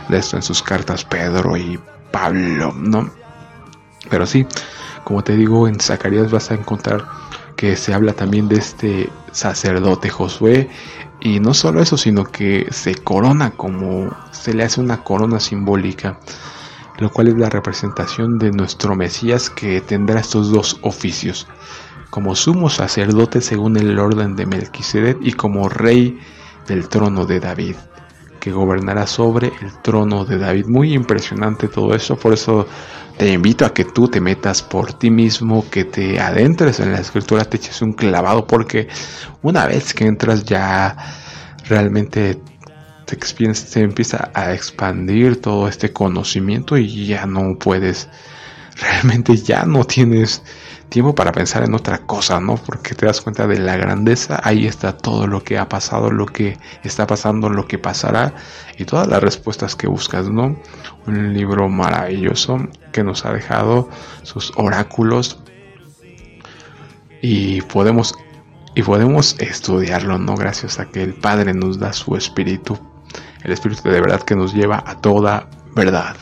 de 0.10 0.18
esto 0.18 0.36
en 0.36 0.44
sus 0.44 0.62
cartas, 0.62 1.04
Pedro 1.06 1.58
y 1.58 1.80
Pablo, 2.12 2.74
¿no? 2.76 3.10
Pero 4.10 4.26
sí, 4.26 4.46
como 5.04 5.24
te 5.24 5.36
digo, 5.36 5.68
en 5.68 5.80
Zacarías 5.80 6.32
vas 6.32 6.52
a 6.52 6.56
encontrar 6.56 7.06
que 7.56 7.76
se 7.76 7.94
habla 7.94 8.14
también 8.14 8.48
de 8.48 8.56
este 8.58 9.10
sacerdote 9.32 10.10
Josué 10.10 10.70
y 11.20 11.40
no 11.40 11.54
solo 11.54 11.82
eso, 11.82 11.98
sino 11.98 12.24
que 12.24 12.68
se 12.72 12.96
corona 12.96 13.52
como 13.52 14.10
se 14.32 14.54
le 14.54 14.64
hace 14.64 14.82
una 14.82 15.04
corona 15.04 15.40
simbólica 15.40 16.18
lo 17.02 17.10
cual 17.10 17.30
es 17.30 17.36
la 17.36 17.50
representación 17.50 18.38
de 18.38 18.52
nuestro 18.52 18.96
Mesías 18.96 19.50
que 19.50 19.82
tendrá 19.82 20.20
estos 20.20 20.52
dos 20.52 20.78
oficios, 20.84 21.48
como 22.12 22.36
sumo 22.36 22.70
sacerdote 22.70 23.42
según 23.42 23.76
el 23.76 23.98
orden 23.98 24.36
de 24.36 24.46
Melquisedec 24.46 25.18
y 25.20 25.34
como 25.34 25.68
rey 25.68 26.20
del 26.68 26.88
trono 26.90 27.26
de 27.26 27.40
David, 27.40 27.76
que 28.40 28.52
gobernará 28.52 29.08
sobre 29.08 29.48
el 29.48 29.82
trono 29.82 30.26
de 30.26 30.38
David. 30.38 30.68
Muy 30.68 30.94
impresionante 30.94 31.68
todo 31.68 31.96
eso, 31.96 32.16
por 32.16 32.34
eso 32.34 32.68
te 33.18 33.34
invito 33.34 33.66
a 33.66 33.74
que 33.74 33.86
tú 33.86 34.08
te 34.08 34.22
metas 34.22 34.62
por 34.62 34.94
ti 34.94 35.10
mismo, 35.10 35.68
que 35.72 35.86
te 35.86 36.20
adentres 36.20 36.80
en 36.80 36.92
la 36.92 37.00
escritura, 37.00 37.46
te 37.46 37.58
eches 37.58 37.82
un 37.82 37.94
clavado, 37.94 38.46
porque 38.46 38.88
una 39.42 39.66
vez 39.66 39.96
que 39.96 40.06
entras 40.06 40.46
ya 40.46 40.96
realmente 41.68 42.40
se, 43.06 43.82
empieza 43.82 44.32
a 44.34 44.54
expandir 44.54 45.42
todo 45.42 45.68
este 45.68 45.92
conocimiento 45.92 46.78
y 46.78 47.06
ya 47.06 47.26
no 47.26 47.58
puedes, 47.58 48.10
realmente 48.80 49.36
ya 49.38 49.66
no 49.66 49.84
tienes 49.84 50.44
tiempo 50.90 51.16
para 51.16 51.32
pensar 51.32 51.64
en 51.64 51.74
otra 51.74 52.00
cosa, 52.00 52.40
¿no? 52.42 52.56
Porque 52.56 52.94
te 52.96 53.06
das 53.06 53.22
cuenta 53.22 53.48
de 53.48 53.60
la 53.60 53.78
grandeza, 53.78 54.42
ahí 54.44 54.68
está 54.68 54.98
todo 54.98 55.26
lo 55.26 55.42
que 55.42 55.58
ha 55.58 55.70
pasado, 55.70 56.12
lo 56.12 56.26
que 56.26 56.58
está 56.84 57.08
pasando, 57.08 57.50
lo 57.50 57.66
que 57.66 57.80
pasará 57.80 58.34
y 58.78 58.84
todas 58.84 59.08
las 59.08 59.24
respuestas 59.24 59.76
que 59.76 59.88
buscas, 59.88 60.30
¿no? 60.30 60.58
Un 61.08 61.34
libro 61.34 61.70
maravilloso 61.70 62.58
que 62.92 63.04
nos 63.04 63.26
ha 63.26 63.32
dejado 63.32 63.90
sus 64.24 64.52
oráculos 64.58 65.40
y 67.22 67.62
podemos 67.62 68.14
y 68.76 68.84
podemos 68.84 69.36
estudiarlo, 69.40 70.18
¿no? 70.18 70.36
Gracias 70.36 70.80
a 70.80 70.90
que 70.90 71.04
el 71.04 71.14
Padre 71.14 71.54
nos 71.54 71.80
da 71.80 71.94
su 71.94 72.16
espíritu 72.16 72.78
el 73.44 73.52
Espíritu 73.52 73.90
de 73.90 74.02
verdad 74.02 74.22
que 74.22 74.36
nos 74.36 74.54
lleva 74.54 74.84
a 74.86 75.00
toda 75.00 75.50
verdad. 75.76 76.16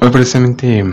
Hoy 0.00 0.10
precisamente 0.10 0.84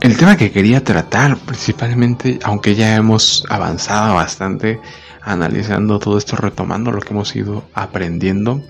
el 0.00 0.16
tema 0.16 0.36
que 0.36 0.50
quería 0.50 0.82
tratar 0.84 1.36
principalmente, 1.38 2.38
aunque 2.44 2.74
ya 2.74 2.96
hemos 2.96 3.44
avanzado 3.48 4.14
bastante 4.14 4.80
analizando 5.22 5.98
todo 5.98 6.18
esto, 6.18 6.36
retomando 6.36 6.92
lo 6.92 7.00
que 7.00 7.12
hemos 7.12 7.34
ido 7.34 7.64
aprendiendo, 7.74 8.62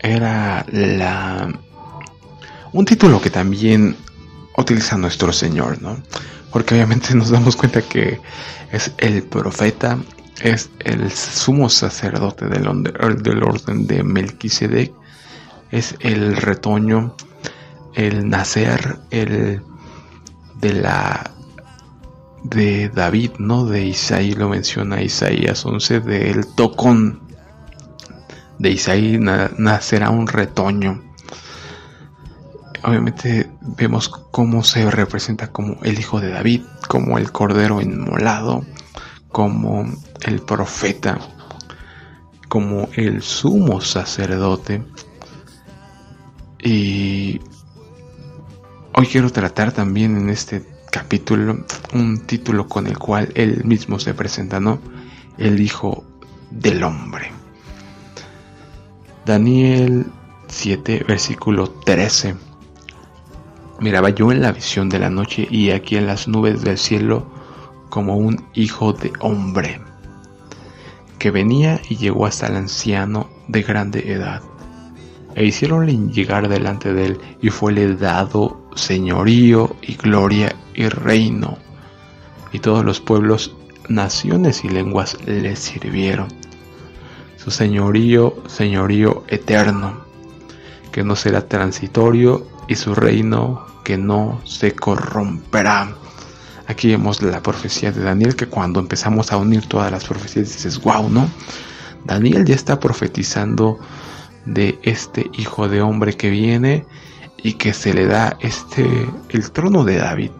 era 0.00 0.66
la 0.70 1.48
un 2.72 2.84
título 2.84 3.20
que 3.20 3.30
también 3.30 3.96
utiliza 4.58 4.96
nuestro 4.96 5.32
Señor, 5.32 5.80
¿no? 5.80 5.96
Porque 6.52 6.74
obviamente 6.74 7.14
nos 7.14 7.30
damos 7.30 7.56
cuenta 7.56 7.82
que 7.82 8.20
es 8.72 8.92
el 8.98 9.22
profeta, 9.22 9.98
es 10.40 10.70
el 10.80 11.10
sumo 11.10 11.68
sacerdote 11.68 12.46
del, 12.46 12.82
del 13.22 13.42
orden 13.42 13.86
de 13.86 14.02
Melquisedec, 14.02 14.92
es 15.70 15.94
el 16.00 16.36
retoño, 16.36 17.14
el 17.94 18.28
nacer, 18.28 18.98
el 19.10 19.62
de 20.60 20.72
la 20.72 21.30
de 22.44 22.88
David, 22.88 23.32
¿no? 23.38 23.64
De 23.64 23.86
Isaí 23.86 24.32
lo 24.32 24.48
menciona 24.48 25.02
Isaías 25.02 25.64
11, 25.64 26.00
del 26.00 26.46
tocón 26.54 27.20
de 28.58 28.70
Isaí 28.70 29.18
nacerá 29.18 30.10
un 30.10 30.26
retoño. 30.26 31.07
Obviamente 32.84 33.50
vemos 33.60 34.08
cómo 34.08 34.62
se 34.62 34.90
representa 34.90 35.50
como 35.50 35.82
el 35.82 35.98
hijo 35.98 36.20
de 36.20 36.30
David, 36.30 36.62
como 36.86 37.18
el 37.18 37.32
cordero 37.32 37.80
inmolado, 37.80 38.64
como 39.28 39.84
el 40.22 40.40
profeta, 40.40 41.18
como 42.48 42.88
el 42.94 43.22
sumo 43.22 43.80
sacerdote. 43.80 44.84
Y 46.62 47.40
hoy 48.94 49.06
quiero 49.06 49.30
tratar 49.30 49.72
también 49.72 50.16
en 50.16 50.30
este 50.30 50.64
capítulo 50.90 51.64
un 51.92 52.26
título 52.26 52.68
con 52.68 52.86
el 52.86 52.98
cual 52.98 53.30
él 53.34 53.64
mismo 53.64 53.98
se 53.98 54.14
presenta, 54.14 54.60
¿no? 54.60 54.80
El 55.36 55.60
Hijo 55.60 56.04
del 56.50 56.82
Hombre. 56.82 57.30
Daniel 59.26 60.06
7, 60.48 61.04
versículo 61.06 61.68
13. 61.70 62.47
Miraba 63.80 64.10
yo 64.10 64.32
en 64.32 64.42
la 64.42 64.52
visión 64.52 64.88
de 64.88 64.98
la 64.98 65.10
noche 65.10 65.46
y 65.50 65.70
aquí 65.70 65.96
en 65.96 66.06
las 66.06 66.26
nubes 66.28 66.62
del 66.62 66.78
cielo 66.78 67.26
como 67.88 68.16
un 68.16 68.44
hijo 68.54 68.92
de 68.92 69.12
hombre, 69.20 69.80
que 71.18 71.30
venía 71.30 71.80
y 71.88 71.96
llegó 71.96 72.26
hasta 72.26 72.48
el 72.48 72.56
anciano 72.56 73.28
de 73.46 73.62
grande 73.62 74.12
edad. 74.12 74.42
E 75.34 75.44
hicieronle 75.44 75.92
llegar 76.12 76.48
delante 76.48 76.92
de 76.92 77.06
él 77.06 77.20
y 77.40 77.50
fuele 77.50 77.94
dado 77.94 78.60
señorío 78.74 79.76
y 79.82 79.94
gloria 79.94 80.54
y 80.74 80.88
reino. 80.88 81.58
Y 82.52 82.58
todos 82.58 82.84
los 82.84 83.00
pueblos, 83.00 83.54
naciones 83.88 84.64
y 84.64 84.68
lenguas 84.68 85.16
le 85.26 85.54
sirvieron 85.56 86.28
su 87.38 87.52
señorío, 87.52 88.34
señorío 88.46 89.22
eterno, 89.28 90.00
que 90.90 91.04
no 91.04 91.14
será 91.14 91.48
transitorio, 91.48 92.46
y 92.68 92.76
su 92.76 92.94
reino 92.94 93.66
que 93.82 93.96
no 93.96 94.40
se 94.44 94.72
corromperá. 94.72 95.94
Aquí 96.66 96.88
vemos 96.88 97.22
la 97.22 97.42
profecía 97.42 97.90
de 97.90 98.02
Daniel, 98.02 98.36
que 98.36 98.46
cuando 98.46 98.78
empezamos 98.78 99.32
a 99.32 99.38
unir 99.38 99.66
todas 99.66 99.90
las 99.90 100.04
profecías 100.04 100.52
dices, 100.52 100.80
wow, 100.82 101.08
¿no? 101.08 101.28
Daniel 102.04 102.44
ya 102.44 102.54
está 102.54 102.78
profetizando 102.78 103.78
de 104.44 104.78
este 104.82 105.30
hijo 105.32 105.68
de 105.68 105.80
hombre 105.80 106.14
que 106.14 106.30
viene 106.30 106.84
y 107.42 107.54
que 107.54 107.72
se 107.72 107.94
le 107.94 108.06
da 108.06 108.36
este 108.40 108.86
el 109.30 109.50
trono 109.50 109.84
de 109.84 109.96
David, 109.96 110.30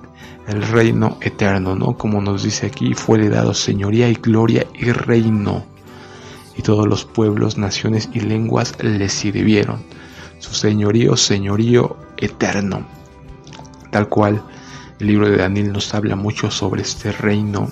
el 0.47 0.63
reino 0.63 1.17
eterno, 1.23 1.75
¿no? 1.75 1.97
Como 1.97 2.21
nos 2.21 2.43
dice 2.43 2.67
aquí, 2.67 2.93
fue 2.95 3.19
le 3.19 3.31
dado 3.31 3.55
señoría 3.55 4.09
y 4.11 4.15
gloria 4.15 4.67
y 4.75 4.93
reino 4.93 5.65
y 6.59 6.63
todos 6.63 6.87
los 6.87 7.05
pueblos, 7.05 7.57
naciones 7.57 8.11
y 8.13 8.21
lenguas 8.21 8.75
le 8.83 9.09
sirvieron. 9.09 9.83
Su 10.41 10.55
señorío, 10.55 11.17
señorío 11.17 11.97
eterno. 12.19 12.87
Tal 13.91 14.09
cual 14.09 14.43
el 15.01 15.07
libro 15.07 15.31
de 15.31 15.39
Daniel 15.39 15.73
nos 15.73 15.95
habla 15.95 16.17
mucho 16.17 16.51
sobre 16.51 16.83
este 16.83 17.13
reino, 17.13 17.69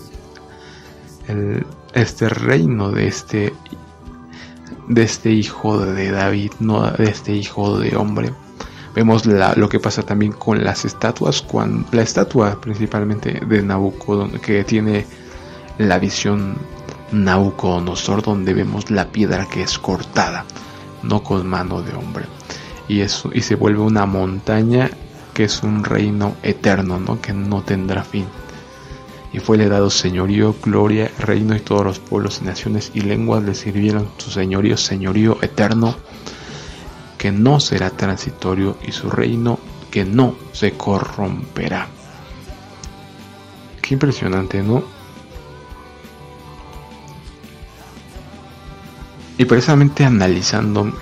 este 1.92 2.28
reino 2.28 2.90
de 2.90 3.08
este, 3.08 3.52
de 4.88 5.02
este 5.02 5.30
hijo 5.30 5.78
de 5.78 6.10
David, 6.10 6.52
no 6.60 6.90
de 6.90 7.04
este 7.04 7.32
hijo 7.32 7.78
de 7.78 7.96
hombre. 7.96 8.32
Vemos 8.94 9.26
lo 9.26 9.68
que 9.68 9.78
pasa 9.78 10.02
también 10.02 10.32
con 10.32 10.64
las 10.64 10.86
estatuas, 10.86 11.44
la 11.92 12.02
estatua 12.02 12.58
principalmente 12.60 13.40
de 13.46 13.62
Nabucodonosor, 13.62 14.40
que 14.40 14.64
tiene 14.64 15.04
la 15.76 15.98
visión 15.98 16.56
Nauconosor 17.12 18.22
donde 18.22 18.54
vemos 18.54 18.90
la 18.90 19.06
piedra 19.08 19.46
que 19.46 19.62
es 19.62 19.78
cortada, 19.78 20.44
no 21.02 21.22
con 21.22 21.46
mano 21.46 21.82
de 21.82 21.94
hombre. 21.94 22.24
Y, 22.88 23.00
eso, 23.00 23.30
y 23.32 23.42
se 23.42 23.56
vuelve 23.56 23.80
una 23.80 24.06
montaña 24.06 24.90
que 25.34 25.44
es 25.44 25.62
un 25.62 25.84
reino 25.84 26.34
eterno, 26.42 26.98
¿no? 26.98 27.20
que 27.20 27.32
no 27.32 27.62
tendrá 27.62 28.04
fin. 28.04 28.26
Y 29.32 29.38
fue 29.38 29.58
le 29.58 29.68
dado 29.68 29.90
señorío, 29.90 30.54
gloria, 30.62 31.10
reino 31.18 31.54
y 31.54 31.60
todos 31.60 31.84
los 31.84 31.98
pueblos 31.98 32.40
naciones 32.42 32.90
y 32.94 33.02
lenguas 33.02 33.42
le 33.42 33.54
sirvieron 33.54 34.08
su 34.16 34.30
señorío, 34.30 34.76
señorío 34.76 35.36
eterno, 35.42 35.96
que 37.18 37.32
no 37.32 37.60
será 37.60 37.90
transitorio 37.90 38.78
y 38.86 38.92
su 38.92 39.10
reino 39.10 39.58
que 39.90 40.04
no 40.04 40.34
se 40.52 40.72
corromperá. 40.72 41.88
Qué 43.82 43.94
impresionante, 43.94 44.62
¿no? 44.62 44.82
Y 49.38 49.44
precisamente 49.44 50.04
analizando, 50.04 50.92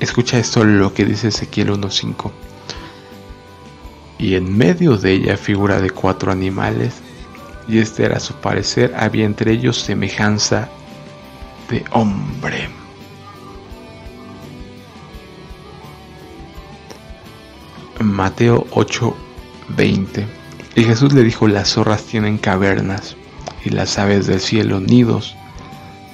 escucha 0.00 0.38
esto 0.38 0.64
lo 0.64 0.92
que 0.94 1.04
dice 1.04 1.28
Ezequiel 1.28 1.70
1.5. 1.70 2.30
Y 4.18 4.34
en 4.34 4.56
medio 4.56 4.96
de 4.96 5.12
ella 5.12 5.36
figura 5.36 5.80
de 5.80 5.90
cuatro 5.90 6.32
animales, 6.32 6.94
y 7.68 7.78
este 7.78 8.04
era 8.04 8.18
su 8.18 8.34
parecer, 8.34 8.94
había 8.96 9.24
entre 9.24 9.52
ellos 9.52 9.78
semejanza 9.78 10.68
de 11.70 11.84
hombre. 11.92 12.68
Mateo 18.00 18.66
8:20. 18.70 20.26
Y 20.74 20.84
Jesús 20.84 21.12
le 21.12 21.22
dijo, 21.22 21.48
las 21.48 21.70
zorras 21.70 22.04
tienen 22.04 22.38
cavernas 22.38 23.16
y 23.64 23.70
las 23.70 23.98
aves 23.98 24.26
del 24.26 24.40
cielo 24.40 24.80
nidos 24.80 25.36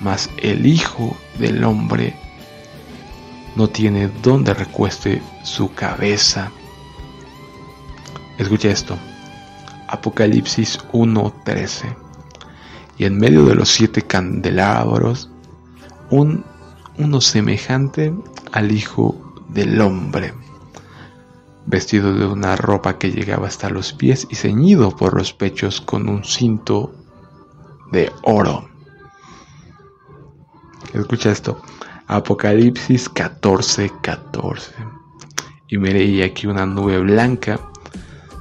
mas 0.05 0.31
el 0.37 0.67
Hijo 0.67 1.17
del 1.39 1.65
Hombre 1.65 2.15
no 3.57 3.69
tiene 3.69 4.09
donde 4.23 4.55
recueste 4.55 5.23
su 5.43 5.73
cabeza. 5.73 6.51
Escucha 8.39 8.69
esto. 8.69 8.97
Apocalipsis 9.89 10.79
1:13. 10.93 11.97
Y 12.99 13.05
en 13.05 13.19
medio 13.19 13.45
de 13.45 13.55
los 13.55 13.69
siete 13.69 14.03
candelabros, 14.03 15.31
un, 16.11 16.45
uno 16.99 17.21
semejante 17.21 18.15
al 18.53 18.71
Hijo 18.73 19.35
del 19.49 19.81
Hombre, 19.81 20.33
vestido 21.67 22.13
de 22.15 22.27
una 22.27 22.57
ropa 22.57 22.99
que 22.99 23.11
llegaba 23.11 23.49
hasta 23.49 23.71
los 23.71 23.93
pies 23.93 24.27
y 24.31 24.37
ceñido 24.37 24.95
por 24.97 25.17
los 25.17 25.33
pechos 25.33 25.81
con 25.81 26.09
un 26.09 26.25
cinto 26.25 26.95
de 27.91 28.13
oro. 28.23 28.69
Escucha 30.93 31.31
esto. 31.31 31.61
Apocalipsis 32.07 33.09
14, 33.09 33.91
14. 34.03 34.73
Y 35.69 35.79
miré 35.79 36.23
aquí 36.25 36.47
una 36.47 36.67
nube 36.67 36.99
blanca. 36.99 37.61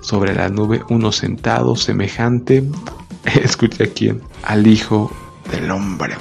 Sobre 0.02 0.36
la 0.36 0.50
nube 0.50 0.82
uno 0.90 1.14
sentado 1.14 1.78
semejante, 1.78 2.64
escucha 3.24 3.86
quién, 3.88 4.22
al 4.44 4.68
Hijo 4.68 5.10
del 5.50 5.72
Hombre, 5.72 6.16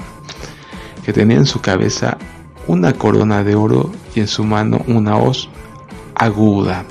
que 1.04 1.12
tenía 1.12 1.36
en 1.36 1.46
su 1.46 1.60
cabeza 1.60 2.16
una 2.68 2.92
corona 2.92 3.42
de 3.42 3.56
oro 3.56 3.90
y 4.14 4.20
en 4.20 4.28
su 4.28 4.44
mano 4.44 4.82
una 4.86 5.16
hoz 5.16 5.48
aguda. 6.14 6.84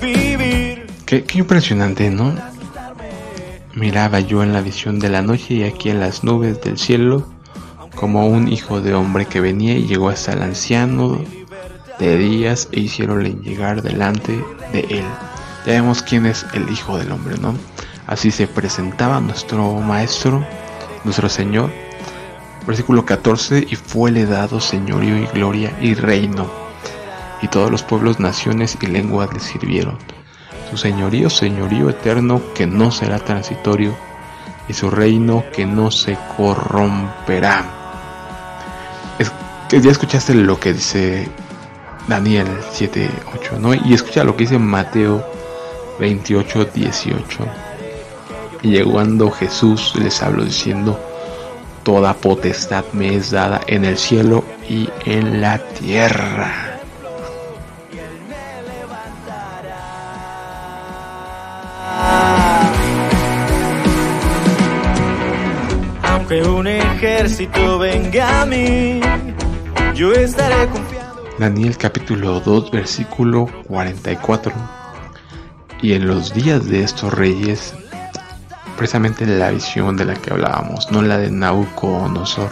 vivir. 0.00 0.86
Qué, 1.06 1.24
impresionante, 1.34 2.10
¿no? 2.10 2.34
Miraba 3.74 4.20
yo 4.20 4.42
en 4.42 4.52
la 4.52 4.60
visión 4.60 4.98
de 4.98 5.08
la 5.08 5.22
noche 5.22 5.54
y 5.54 5.64
aquí 5.64 5.88
en 5.88 5.98
las 5.98 6.24
nubes 6.24 6.60
del 6.60 6.76
cielo 6.76 7.26
como 7.94 8.26
un 8.26 8.48
hijo 8.48 8.82
de 8.82 8.92
hombre 8.92 9.24
que 9.24 9.40
venía 9.40 9.74
y 9.74 9.86
llegó 9.86 10.10
hasta 10.10 10.32
el 10.32 10.42
anciano 10.42 11.18
de 11.98 12.18
días 12.18 12.68
e 12.72 12.80
hicieronle 12.80 13.30
llegar 13.42 13.80
delante 13.80 14.44
de 14.72 14.80
él. 14.90 15.04
Ya 15.64 15.72
vemos 15.72 16.02
quién 16.02 16.26
es 16.26 16.44
el 16.52 16.68
hijo 16.70 16.98
del 16.98 17.12
hombre, 17.12 17.38
¿no? 17.38 17.54
Así 18.06 18.30
se 18.30 18.46
presentaba 18.46 19.20
nuestro 19.20 19.72
maestro, 19.80 20.44
nuestro 21.04 21.30
Señor. 21.30 21.70
Versículo 22.66 23.06
14, 23.06 23.66
y 23.70 23.74
fuele 23.74 24.26
dado 24.26 24.60
señorío 24.60 25.16
y 25.16 25.26
gloria 25.26 25.76
y 25.80 25.94
reino, 25.94 26.48
y 27.40 27.48
todos 27.48 27.70
los 27.70 27.82
pueblos, 27.82 28.20
naciones 28.20 28.76
y 28.80 28.86
lenguas 28.86 29.32
le 29.32 29.40
sirvieron 29.40 29.98
su 30.72 30.78
señorío, 30.78 31.28
señorío 31.28 31.90
eterno 31.90 32.40
que 32.54 32.66
no 32.66 32.90
será 32.90 33.18
transitorio 33.18 33.94
y 34.66 34.72
su 34.72 34.88
reino 34.88 35.44
que 35.54 35.66
no 35.66 35.90
se 35.90 36.16
corromperá. 36.34 37.62
Es 39.18 39.30
que 39.68 39.82
ya 39.82 39.90
escuchaste 39.90 40.32
lo 40.32 40.58
que 40.58 40.72
dice 40.72 41.28
Daniel 42.08 42.46
7:8, 42.72 43.58
¿no? 43.58 43.74
Y 43.74 43.92
escucha 43.92 44.24
lo 44.24 44.34
que 44.34 44.44
dice 44.44 44.56
Mateo 44.56 45.22
28:18. 46.00 47.46
Y 48.62 48.70
llegando 48.70 49.30
Jesús 49.30 49.92
les 49.96 50.22
habló 50.22 50.42
diciendo, 50.42 50.98
Toda 51.82 52.14
potestad 52.14 52.84
me 52.94 53.14
es 53.14 53.30
dada 53.30 53.60
en 53.66 53.84
el 53.84 53.98
cielo 53.98 54.42
y 54.66 54.88
en 55.04 55.42
la 55.42 55.58
tierra. 55.58 56.71
Ejército 67.02 67.80
venga 67.80 68.42
a 68.42 68.46
mí, 68.46 69.00
yo 69.92 70.12
estaré 70.12 70.68
confiado. 70.68 71.24
Daniel 71.36 71.76
capítulo 71.76 72.38
2 72.38 72.70
versículo 72.70 73.48
44. 73.66 74.52
Y 75.82 75.94
en 75.94 76.06
los 76.06 76.32
días 76.32 76.68
de 76.68 76.84
estos 76.84 77.12
reyes 77.12 77.74
precisamente 78.76 79.26
la 79.26 79.50
visión 79.50 79.96
de 79.96 80.04
la 80.04 80.14
que 80.14 80.32
hablábamos, 80.32 80.92
no 80.92 81.02
la 81.02 81.18
de 81.18 81.32
Nabucodonosor. 81.32 82.50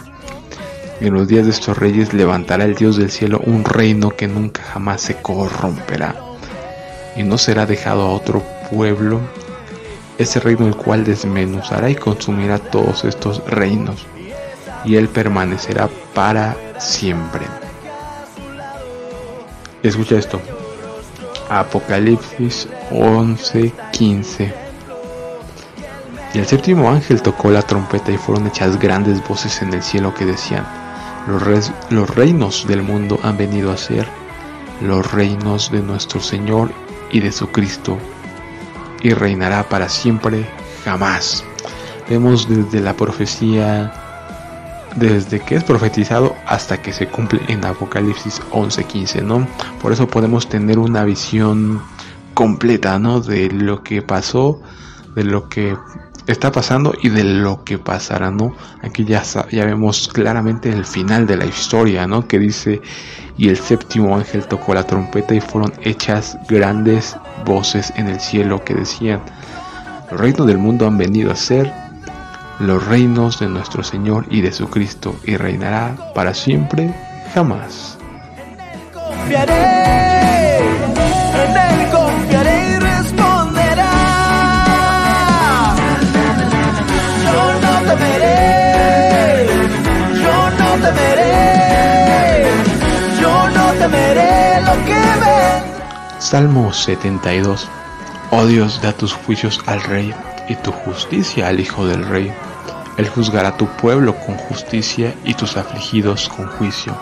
En 1.00 1.14
los 1.14 1.28
días 1.28 1.44
de 1.44 1.52
estos 1.52 1.78
reyes 1.78 2.12
levantará 2.12 2.64
el 2.64 2.74
Dios 2.74 2.96
del 2.96 3.12
cielo 3.12 3.40
un 3.46 3.64
reino 3.64 4.10
que 4.10 4.26
nunca 4.26 4.64
jamás 4.64 5.00
se 5.00 5.14
corromperá 5.22 6.16
y 7.14 7.22
no 7.22 7.38
será 7.38 7.66
dejado 7.66 8.02
a 8.02 8.10
otro 8.10 8.42
pueblo, 8.68 9.20
ese 10.18 10.40
reino 10.40 10.66
el 10.66 10.74
cual 10.74 11.04
desmenuzará 11.04 11.88
y 11.88 11.94
consumirá 11.94 12.58
todos 12.58 13.04
estos 13.04 13.44
reinos 13.46 14.08
y 14.84 14.96
él 14.96 15.08
permanecerá 15.08 15.88
para 16.14 16.56
siempre. 16.78 17.46
Escucha 19.82 20.16
esto. 20.16 20.40
Apocalipsis 21.48 22.68
11:15 22.90 24.70
y 26.32 26.38
el 26.38 26.46
séptimo 26.46 26.88
ángel 26.88 27.22
tocó 27.22 27.50
la 27.50 27.62
trompeta 27.62 28.12
y 28.12 28.16
fueron 28.16 28.46
hechas 28.46 28.78
grandes 28.78 29.26
voces 29.26 29.62
en 29.62 29.74
el 29.74 29.82
cielo 29.82 30.14
que 30.14 30.24
decían, 30.24 30.64
los, 31.26 31.72
los 31.90 32.14
reinos 32.14 32.66
del 32.68 32.82
mundo 32.82 33.18
han 33.24 33.36
venido 33.36 33.72
a 33.72 33.76
ser 33.76 34.06
los 34.80 35.10
reinos 35.12 35.70
de 35.72 35.82
nuestro 35.82 36.20
Señor 36.20 36.70
y 37.10 37.20
de 37.20 37.32
su 37.32 37.48
Cristo, 37.48 37.98
y 39.02 39.10
reinará 39.10 39.64
para 39.64 39.88
siempre 39.88 40.46
jamás. 40.84 41.44
Vemos 42.08 42.48
desde 42.48 42.80
la 42.80 42.94
profecía, 42.94 43.92
desde 44.96 45.40
que 45.40 45.57
es 45.57 45.64
profetizado 45.64 46.35
hasta 46.46 46.81
que 46.83 46.92
se 46.92 47.07
cumple 47.07 47.40
en 47.48 47.64
Apocalipsis 47.64 48.40
11:15, 48.53 49.22
¿no? 49.22 49.46
Por 49.81 49.92
eso 49.92 50.07
podemos 50.07 50.48
tener 50.48 50.79
una 50.79 51.05
visión 51.05 51.81
completa, 52.35 52.98
¿no? 52.98 53.20
De 53.20 53.50
lo 53.50 53.83
que 53.83 54.03
pasó, 54.03 54.61
de 55.14 55.24
lo 55.24 55.48
que 55.48 55.76
está 56.26 56.53
pasando 56.53 56.94
y 57.03 57.09
de 57.09 57.24
lo 57.24 57.64
que 57.64 57.79
pasará, 57.79 58.31
¿no? 58.31 58.55
Aquí 58.83 59.05
ya, 59.05 59.22
ya 59.50 59.64
vemos 59.64 60.09
claramente 60.09 60.70
el 60.70 60.85
final 60.85 61.26
de 61.26 61.37
la 61.37 61.46
historia, 61.46 62.07
¿no? 62.07 62.26
Que 62.26 62.38
dice, 62.38 62.81
y 63.37 63.48
el 63.48 63.57
séptimo 63.57 64.16
ángel 64.16 64.46
tocó 64.46 64.74
la 64.74 64.85
trompeta 64.85 65.35
y 65.35 65.40
fueron 65.40 65.72
hechas 65.83 66.38
grandes 66.48 67.16
voces 67.44 67.92
en 67.96 68.09
el 68.09 68.20
cielo 68.20 68.62
que 68.64 68.74
decían, 68.74 69.20
los 70.11 70.20
reinos 70.20 70.46
del 70.46 70.59
mundo 70.59 70.87
han 70.87 70.98
venido 70.98 71.31
a 71.31 71.37
ser 71.37 71.72
los 72.60 72.86
reinos 72.86 73.40
de 73.40 73.48
nuestro 73.48 73.82
Señor 73.82 74.26
y 74.30 74.42
de 74.42 74.52
su 74.52 74.68
Cristo, 74.68 75.16
y 75.24 75.36
reinará 75.36 75.96
para 76.14 76.34
siempre, 76.34 76.94
jamás. 77.34 77.98
Salmo 96.18 96.72
72. 96.72 97.68
Oh 98.30 98.46
Dios, 98.46 98.80
da 98.82 98.92
tus 98.92 99.14
juicios 99.14 99.60
al 99.66 99.82
rey 99.82 100.14
y 100.48 100.54
tu 100.56 100.70
justicia 100.70 101.48
al 101.48 101.58
hijo 101.58 101.86
del 101.86 102.06
rey. 102.06 102.32
Él 103.00 103.08
juzgará 103.08 103.56
tu 103.56 103.66
pueblo 103.66 104.14
con 104.14 104.36
justicia 104.36 105.14
y 105.24 105.32
tus 105.32 105.56
afligidos 105.56 106.28
con 106.28 106.46
juicio. 106.48 106.94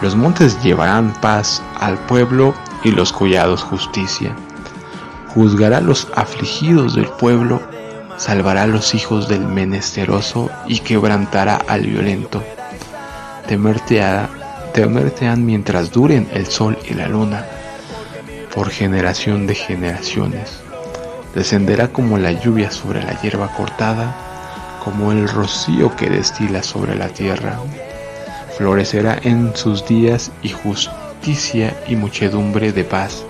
Los 0.00 0.16
montes 0.16 0.62
llevarán 0.62 1.12
paz 1.20 1.62
al 1.78 1.98
pueblo 2.06 2.54
y 2.82 2.92
los 2.92 3.12
collados 3.12 3.62
justicia. 3.62 4.34
Juzgará 5.34 5.82
los 5.82 6.08
afligidos 6.14 6.94
del 6.94 7.08
pueblo, 7.08 7.60
salvará 8.16 8.62
a 8.62 8.66
los 8.66 8.94
hijos 8.94 9.28
del 9.28 9.44
menesteroso 9.44 10.48
y 10.66 10.78
quebrantará 10.78 11.56
al 11.56 11.82
violento. 11.82 12.42
Temerte, 13.46 14.02
temerte 14.72 15.28
han 15.28 15.44
mientras 15.44 15.92
duren 15.92 16.26
el 16.32 16.46
sol 16.46 16.78
y 16.88 16.94
la 16.94 17.06
luna 17.06 17.44
por 18.54 18.70
generación 18.70 19.46
de 19.46 19.56
generaciones. 19.56 20.62
Descenderá 21.34 21.88
como 21.88 22.16
la 22.16 22.32
lluvia 22.32 22.70
sobre 22.70 23.02
la 23.02 23.20
hierba 23.20 23.48
cortada, 23.48 24.31
como 24.82 25.12
el 25.12 25.28
rocío 25.28 25.94
que 25.94 26.10
destila 26.10 26.62
sobre 26.62 26.94
la 26.94 27.08
tierra. 27.08 27.58
Florecerá 28.56 29.18
en 29.22 29.54
sus 29.54 29.86
días 29.86 30.30
y 30.42 30.48
justicia 30.48 31.76
y 31.86 31.96
muchedumbre 31.96 32.72
de 32.72 32.84
paz, 32.84 33.24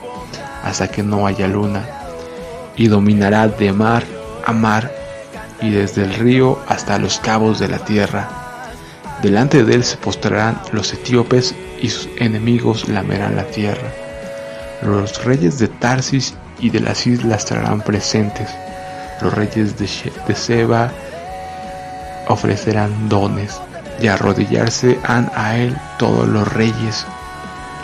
hasta 0.62 0.88
que 0.88 1.03
no 1.03 1.27
haya 1.27 1.49
luna, 1.49 1.87
y 2.77 2.88
dominará 2.88 3.49
de 3.49 3.73
mar 3.73 4.05
a 4.47 4.53
mar 4.53 4.91
y 5.61 5.71
desde 5.71 6.05
el 6.05 6.15
río 6.15 6.59
hasta 6.69 6.99
los 6.99 7.19
cabos 7.19 7.59
de 7.59 7.69
la 7.69 7.79
tierra. 7.79 8.29
Delante 9.23 9.62
de 9.62 9.75
él 9.75 9.85
se 9.85 9.97
postrarán 9.99 10.61
los 10.73 10.93
etíopes 10.93 11.55
y 11.81 11.88
sus 11.88 12.09
enemigos 12.17 12.88
lamerán 12.88 13.37
la 13.37 13.45
tierra. 13.45 13.88
Los 14.83 15.25
reyes 15.25 15.59
de 15.59 15.69
Tarsis 15.69 16.35
y 16.59 16.71
de 16.71 16.81
las 16.81 17.07
islas 17.07 17.45
estarán 17.45 17.83
presentes. 17.83 18.49
Los 19.21 19.33
reyes 19.35 19.79
de, 19.79 19.87
Seba 20.35 20.91
ofrecerán 22.29 23.09
dones 23.09 23.61
y 24.01 24.09
arrodillarse 24.09 24.99
han 25.05 25.31
a 25.35 25.57
él 25.57 25.77
todos 25.99 26.29
los 26.29 26.53
reyes. 26.53 27.07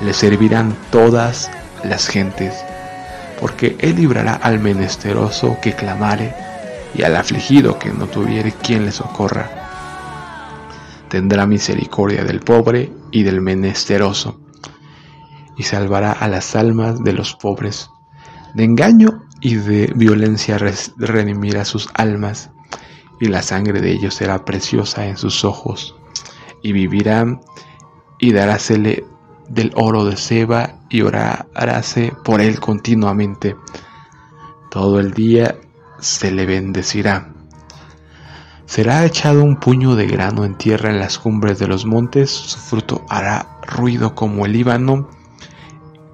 Le 0.00 0.12
servirán 0.12 0.76
todas 0.90 1.50
las 1.84 2.08
gentes, 2.08 2.54
porque 3.40 3.76
él 3.80 3.96
librará 3.96 4.34
al 4.34 4.58
menesteroso 4.58 5.58
que 5.60 5.72
clamare 5.72 6.34
y 6.94 7.02
al 7.02 7.16
afligido 7.16 7.78
que 7.78 7.90
no 7.92 8.06
tuviere 8.06 8.52
quien 8.52 8.84
le 8.84 8.92
socorra. 8.92 9.50
Tendrá 11.08 11.46
misericordia 11.46 12.24
del 12.24 12.40
pobre 12.40 12.92
y 13.10 13.22
del 13.22 13.40
menesteroso 13.40 14.40
y 15.56 15.64
salvará 15.64 16.12
a 16.12 16.28
las 16.28 16.54
almas 16.54 17.02
de 17.02 17.12
los 17.12 17.34
pobres. 17.34 17.90
De 18.54 18.64
engaño 18.64 19.24
y 19.40 19.56
de 19.56 19.92
violencia 19.94 20.58
redimirá 20.96 21.64
sus 21.64 21.88
almas, 21.94 22.50
y 23.20 23.26
la 23.26 23.42
sangre 23.42 23.80
de 23.80 23.92
ellos 23.92 24.14
será 24.14 24.44
preciosa 24.44 25.06
en 25.06 25.16
sus 25.16 25.44
ojos, 25.44 25.96
y 26.62 26.72
vivirán 26.72 27.40
y 28.18 28.32
darásele 28.32 29.04
del 29.48 29.72
oro 29.74 30.04
de 30.04 30.16
Seba 30.16 30.80
y 30.88 31.02
oráse 31.02 32.12
por 32.24 32.40
él 32.40 32.60
continuamente. 32.60 33.56
Todo 34.70 35.00
el 35.00 35.12
día 35.12 35.56
se 36.00 36.30
le 36.30 36.46
bendecirá. 36.46 37.32
Será 38.66 39.06
echado 39.06 39.42
un 39.42 39.56
puño 39.56 39.96
de 39.96 40.06
grano 40.06 40.44
en 40.44 40.56
tierra 40.56 40.90
en 40.90 40.98
las 40.98 41.18
cumbres 41.18 41.58
de 41.58 41.68
los 41.68 41.86
montes, 41.86 42.30
su 42.30 42.58
fruto 42.58 43.04
hará 43.08 43.60
ruido 43.66 44.14
como 44.14 44.44
el 44.44 44.52
Líbano, 44.52 45.08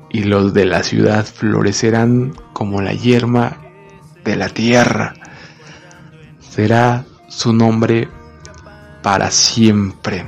y 0.08 0.22
los 0.22 0.54
de 0.54 0.64
la 0.64 0.84
ciudad 0.84 1.26
florecerán 1.26 2.32
como 2.52 2.80
la 2.80 2.92
yerma 2.92 3.58
de 4.24 4.36
la 4.36 4.48
tierra. 4.48 5.14
Será 6.54 7.04
su 7.26 7.52
nombre 7.52 8.08
para 9.02 9.32
siempre. 9.32 10.24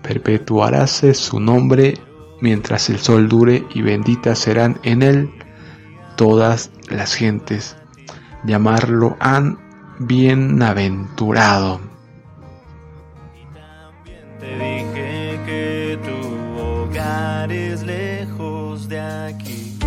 Perpetuaráse 0.00 1.14
su 1.14 1.40
nombre 1.40 1.98
mientras 2.40 2.88
el 2.90 3.00
sol 3.00 3.28
dure 3.28 3.66
y 3.74 3.82
benditas 3.82 4.38
serán 4.38 4.78
en 4.84 5.02
él 5.02 5.34
todas 6.14 6.70
las 6.88 7.14
gentes. 7.14 7.76
Llamarlo 8.44 9.16
han 9.18 9.58
bienaventurado. 9.98 11.80
Te 14.38 14.46
dije 14.46 15.40
que 15.44 15.98
tu 16.04 16.60
hogar 16.62 17.50
es 17.50 17.84
de 18.88 19.00
aquí. 19.00 19.85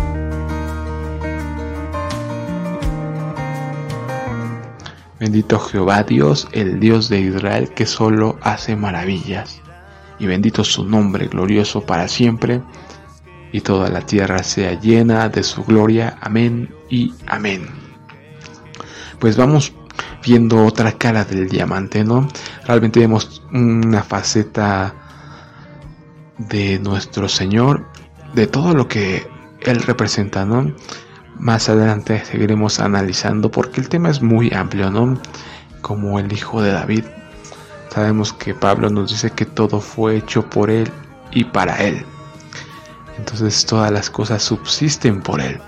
Bendito 5.20 5.60
Jehová 5.60 6.02
Dios, 6.02 6.48
el 6.52 6.80
Dios 6.80 7.10
de 7.10 7.20
Israel, 7.20 7.68
que 7.74 7.84
solo 7.84 8.38
hace 8.40 8.74
maravillas. 8.74 9.60
Y 10.18 10.26
bendito 10.26 10.64
su 10.64 10.82
nombre 10.86 11.28
glorioso 11.28 11.82
para 11.82 12.08
siempre. 12.08 12.62
Y 13.52 13.60
toda 13.60 13.90
la 13.90 14.00
tierra 14.00 14.42
sea 14.42 14.80
llena 14.80 15.28
de 15.28 15.42
su 15.42 15.62
gloria. 15.62 16.16
Amén 16.22 16.74
y 16.88 17.12
amén. 17.26 17.68
Pues 19.18 19.36
vamos 19.36 19.74
viendo 20.24 20.64
otra 20.64 20.92
cara 20.92 21.26
del 21.26 21.50
diamante, 21.50 22.02
¿no? 22.02 22.26
Realmente 22.66 23.00
vemos 23.00 23.42
una 23.52 24.02
faceta 24.02 24.94
de 26.38 26.78
nuestro 26.78 27.28
Señor, 27.28 27.86
de 28.32 28.46
todo 28.46 28.72
lo 28.72 28.88
que 28.88 29.28
Él 29.60 29.82
representa, 29.82 30.46
¿no? 30.46 30.72
Más 31.40 31.70
adelante 31.70 32.22
seguiremos 32.22 32.80
analizando 32.80 33.50
porque 33.50 33.80
el 33.80 33.88
tema 33.88 34.10
es 34.10 34.20
muy 34.20 34.52
amplio, 34.52 34.90
¿no? 34.90 35.18
Como 35.80 36.20
el 36.20 36.30
hijo 36.30 36.60
de 36.60 36.70
David. 36.70 37.04
Sabemos 37.88 38.34
que 38.34 38.52
Pablo 38.52 38.90
nos 38.90 39.10
dice 39.10 39.30
que 39.30 39.46
todo 39.46 39.80
fue 39.80 40.18
hecho 40.18 40.50
por 40.50 40.70
él 40.70 40.90
y 41.30 41.44
para 41.44 41.76
él. 41.78 42.04
Entonces 43.16 43.64
todas 43.64 43.90
las 43.90 44.10
cosas 44.10 44.42
subsisten 44.42 45.22
por 45.22 45.40
él. 45.40 45.58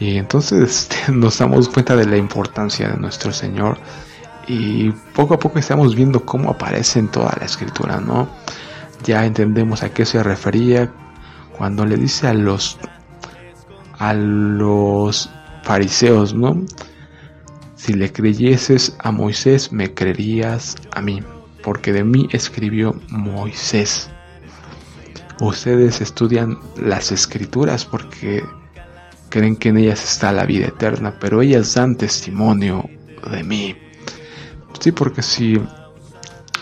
Y 0.00 0.16
entonces 0.16 0.88
nos 1.08 1.38
damos 1.38 1.68
cuenta 1.68 1.94
de 1.94 2.06
la 2.06 2.16
importancia 2.16 2.88
de 2.88 2.96
nuestro 2.96 3.34
Señor 3.34 3.76
y 4.46 4.92
poco 5.14 5.34
a 5.34 5.38
poco 5.38 5.58
estamos 5.58 5.94
viendo 5.94 6.24
cómo 6.24 6.48
aparece 6.48 7.00
en 7.00 7.08
toda 7.08 7.36
la 7.38 7.44
escritura, 7.44 8.00
¿no? 8.00 8.30
Ya 9.04 9.26
entendemos 9.26 9.82
a 9.82 9.90
qué 9.90 10.06
se 10.06 10.22
refería 10.22 10.90
cuando 11.58 11.84
le 11.84 11.98
dice 11.98 12.28
a 12.28 12.32
los 12.32 12.78
a 14.02 14.14
los 14.14 15.30
fariseos, 15.62 16.34
¿no? 16.34 16.60
Si 17.76 17.92
le 17.92 18.12
creyeses 18.12 18.96
a 18.98 19.12
Moisés, 19.12 19.70
me 19.70 19.94
creerías 19.94 20.74
a 20.90 21.00
mí, 21.00 21.22
porque 21.62 21.92
de 21.92 22.02
mí 22.02 22.28
escribió 22.32 23.00
Moisés. 23.10 24.10
Ustedes 25.40 26.00
estudian 26.00 26.58
las 26.76 27.12
escrituras 27.12 27.84
porque 27.84 28.42
creen 29.28 29.54
que 29.54 29.68
en 29.68 29.78
ellas 29.78 30.02
está 30.02 30.32
la 30.32 30.46
vida 30.46 30.66
eterna, 30.66 31.16
pero 31.20 31.40
ellas 31.40 31.72
dan 31.74 31.94
testimonio 31.94 32.84
de 33.30 33.44
mí. 33.44 33.76
Sí, 34.80 34.90
porque 34.90 35.22
si 35.22 35.60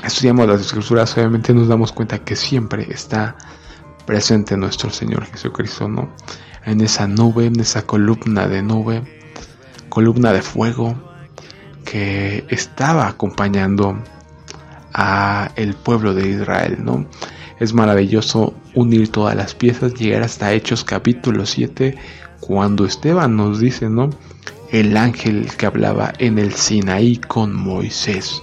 estudiamos 0.04 0.46
las 0.46 0.60
escrituras, 0.60 1.16
obviamente 1.16 1.54
nos 1.54 1.68
damos 1.68 1.90
cuenta 1.90 2.18
que 2.18 2.36
siempre 2.36 2.86
está 2.90 3.34
presente 4.04 4.58
nuestro 4.58 4.90
Señor 4.90 5.24
Jesucristo, 5.24 5.88
¿no? 5.88 6.10
En 6.64 6.80
esa 6.80 7.06
nube, 7.06 7.46
en 7.46 7.58
esa 7.60 7.82
columna 7.82 8.46
de 8.46 8.62
nube, 8.62 9.02
columna 9.88 10.32
de 10.32 10.42
fuego 10.42 10.94
que 11.84 12.44
estaba 12.48 13.08
acompañando 13.08 13.98
a 14.92 15.50
el 15.56 15.74
pueblo 15.74 16.14
de 16.14 16.28
Israel, 16.28 16.78
¿no? 16.82 17.06
Es 17.58 17.74
maravilloso 17.74 18.54
unir 18.74 19.10
todas 19.10 19.36
las 19.36 19.54
piezas, 19.54 19.94
llegar 19.94 20.22
hasta 20.22 20.52
Hechos 20.52 20.84
capítulo 20.84 21.46
7, 21.46 21.96
cuando 22.40 22.84
Esteban 22.84 23.36
nos 23.36 23.60
dice, 23.60 23.90
¿no? 23.90 24.10
El 24.70 24.96
ángel 24.96 25.48
que 25.56 25.66
hablaba 25.66 26.12
en 26.18 26.38
el 26.38 26.54
Sinaí 26.54 27.16
con 27.16 27.54
Moisés. 27.54 28.40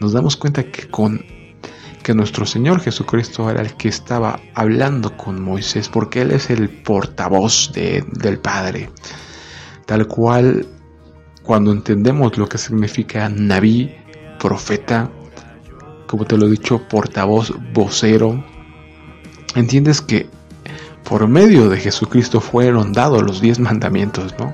Nos 0.00 0.12
damos 0.12 0.36
cuenta 0.36 0.64
que 0.64 0.88
con 0.88 1.24
que 2.10 2.14
nuestro 2.16 2.44
Señor 2.44 2.80
Jesucristo 2.80 3.48
era 3.48 3.62
el 3.62 3.74
que 3.74 3.86
estaba 3.86 4.40
hablando 4.54 5.16
con 5.16 5.40
Moisés, 5.40 5.88
porque 5.88 6.22
Él 6.22 6.32
es 6.32 6.50
el 6.50 6.68
portavoz 6.68 7.70
del 7.72 8.40
Padre. 8.40 8.90
Tal 9.86 10.08
cual, 10.08 10.66
cuando 11.44 11.70
entendemos 11.70 12.36
lo 12.36 12.48
que 12.48 12.58
significa 12.58 13.28
Naví, 13.28 13.94
profeta, 14.40 15.08
como 16.08 16.24
te 16.24 16.36
lo 16.36 16.48
he 16.48 16.50
dicho, 16.50 16.82
portavoz, 16.88 17.54
vocero, 17.72 18.44
entiendes 19.54 20.00
que 20.00 20.28
por 21.04 21.28
medio 21.28 21.68
de 21.68 21.78
Jesucristo 21.78 22.40
fueron 22.40 22.92
dados 22.92 23.22
los 23.22 23.40
diez 23.40 23.60
mandamientos, 23.60 24.34
¿no? 24.36 24.52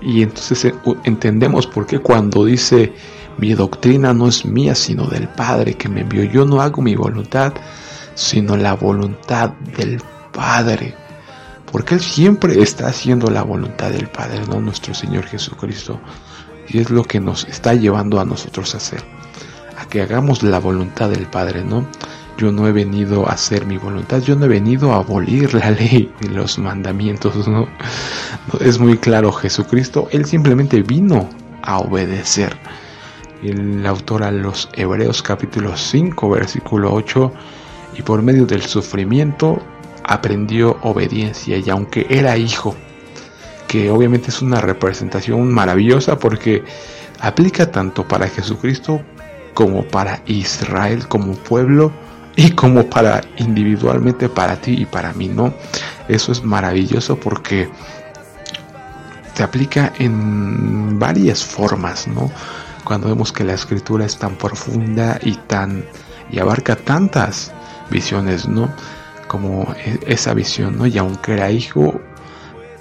Y 0.00 0.22
entonces 0.22 0.66
eh, 0.66 0.74
entendemos 1.02 1.66
por 1.66 1.84
qué 1.88 1.98
cuando 1.98 2.44
dice 2.44 2.92
mi 3.38 3.54
doctrina 3.54 4.12
no 4.12 4.28
es 4.28 4.44
mía, 4.44 4.74
sino 4.74 5.06
del 5.06 5.28
Padre 5.28 5.74
que 5.74 5.88
me 5.88 6.02
envió. 6.02 6.24
Yo 6.24 6.44
no 6.44 6.60
hago 6.60 6.82
mi 6.82 6.94
voluntad, 6.94 7.54
sino 8.14 8.56
la 8.56 8.74
voluntad 8.74 9.50
del 9.76 10.00
Padre. 10.32 10.94
Porque 11.70 11.94
Él 11.94 12.00
siempre 12.00 12.60
está 12.60 12.88
haciendo 12.88 13.30
la 13.30 13.42
voluntad 13.42 13.90
del 13.90 14.08
Padre, 14.08 14.40
no 14.48 14.60
nuestro 14.60 14.92
Señor 14.94 15.24
Jesucristo. 15.24 16.00
Y 16.68 16.78
es 16.78 16.90
lo 16.90 17.04
que 17.04 17.20
nos 17.20 17.44
está 17.44 17.74
llevando 17.74 18.20
a 18.20 18.24
nosotros 18.24 18.74
a 18.74 18.78
hacer. 18.78 19.02
A 19.78 19.86
que 19.86 20.02
hagamos 20.02 20.42
la 20.42 20.58
voluntad 20.58 21.10
del 21.10 21.26
Padre, 21.26 21.64
¿no? 21.64 21.86
Yo 22.36 22.52
no 22.52 22.66
he 22.66 22.72
venido 22.72 23.28
a 23.28 23.32
hacer 23.32 23.66
mi 23.66 23.76
voluntad, 23.76 24.22
yo 24.22 24.34
no 24.34 24.46
he 24.46 24.48
venido 24.48 24.92
a 24.92 24.96
abolir 24.96 25.52
la 25.54 25.70
ley 25.70 26.12
y 26.20 26.28
los 26.28 26.58
mandamientos, 26.58 27.46
¿no? 27.46 27.68
Es 28.60 28.78
muy 28.78 28.98
claro, 28.98 29.32
Jesucristo, 29.32 30.08
Él 30.10 30.24
simplemente 30.26 30.82
vino 30.82 31.28
a 31.62 31.78
obedecer 31.78 32.56
el 33.42 33.86
autor 33.86 34.22
a 34.22 34.30
los 34.30 34.68
Hebreos 34.74 35.22
capítulo 35.22 35.76
5 35.76 36.30
versículo 36.30 36.92
8 36.92 37.32
y 37.98 38.02
por 38.02 38.22
medio 38.22 38.46
del 38.46 38.62
sufrimiento 38.62 39.62
aprendió 40.04 40.78
obediencia 40.82 41.58
y 41.58 41.70
aunque 41.70 42.06
era 42.10 42.36
hijo 42.36 42.74
que 43.66 43.90
obviamente 43.90 44.30
es 44.30 44.42
una 44.42 44.60
representación 44.60 45.52
maravillosa 45.52 46.18
porque 46.18 46.64
aplica 47.20 47.70
tanto 47.70 48.06
para 48.06 48.28
Jesucristo 48.28 49.00
como 49.54 49.84
para 49.84 50.22
Israel 50.26 51.06
como 51.08 51.34
pueblo 51.34 51.92
y 52.36 52.50
como 52.52 52.88
para 52.88 53.22
individualmente 53.36 54.28
para 54.28 54.56
ti 54.56 54.74
y 54.78 54.86
para 54.86 55.12
mí, 55.12 55.28
¿no? 55.28 55.52
Eso 56.08 56.32
es 56.32 56.42
maravilloso 56.42 57.18
porque 57.18 57.68
se 59.34 59.42
aplica 59.42 59.92
en 59.98 60.98
varias 60.98 61.44
formas, 61.44 62.08
¿no? 62.08 62.30
Cuando 62.84 63.08
vemos 63.08 63.32
que 63.32 63.44
la 63.44 63.54
escritura 63.54 64.04
es 64.04 64.18
tan 64.18 64.36
profunda 64.36 65.18
y 65.22 65.34
tan 65.34 65.84
y 66.30 66.38
abarca 66.38 66.76
tantas 66.76 67.52
visiones, 67.90 68.48
¿no? 68.48 68.72
Como 69.28 69.74
e, 69.84 69.98
esa 70.06 70.34
visión, 70.34 70.78
¿no? 70.78 70.86
Y 70.86 70.98
aunque 70.98 71.32
era 71.32 71.50
hijo, 71.50 72.00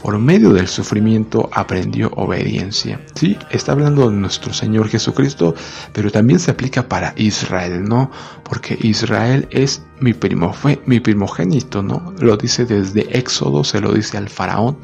por 0.02 0.18
medio 0.18 0.54
del 0.54 0.68
sufrimiento 0.68 1.50
aprendió 1.52 2.10
obediencia. 2.16 3.02
Sí, 3.16 3.38
está 3.50 3.74
hablando 3.74 4.10
de 4.10 4.16
nuestro 4.16 4.54
Señor 4.54 4.88
Jesucristo, 4.88 5.56
pero 5.94 6.12
también 6.12 6.40
se 6.40 6.52
aplica 6.52 6.88
para 6.88 7.14
Israel, 7.18 7.84
¿no? 7.84 8.10
Porque 8.44 8.78
Israel 8.82 9.48
es 9.52 9.84
mi, 10.00 10.14
primo, 10.14 10.54
mi 10.86 11.00
primogénito, 11.00 11.84
¿no? 11.84 12.14
Lo 12.20 12.38
dice 12.38 12.66
desde 12.66 13.18
Éxodo, 13.18 13.64
se 13.64 13.82
lo 13.82 13.94
dice 13.94 14.18
al 14.18 14.30
faraón. 14.30 14.78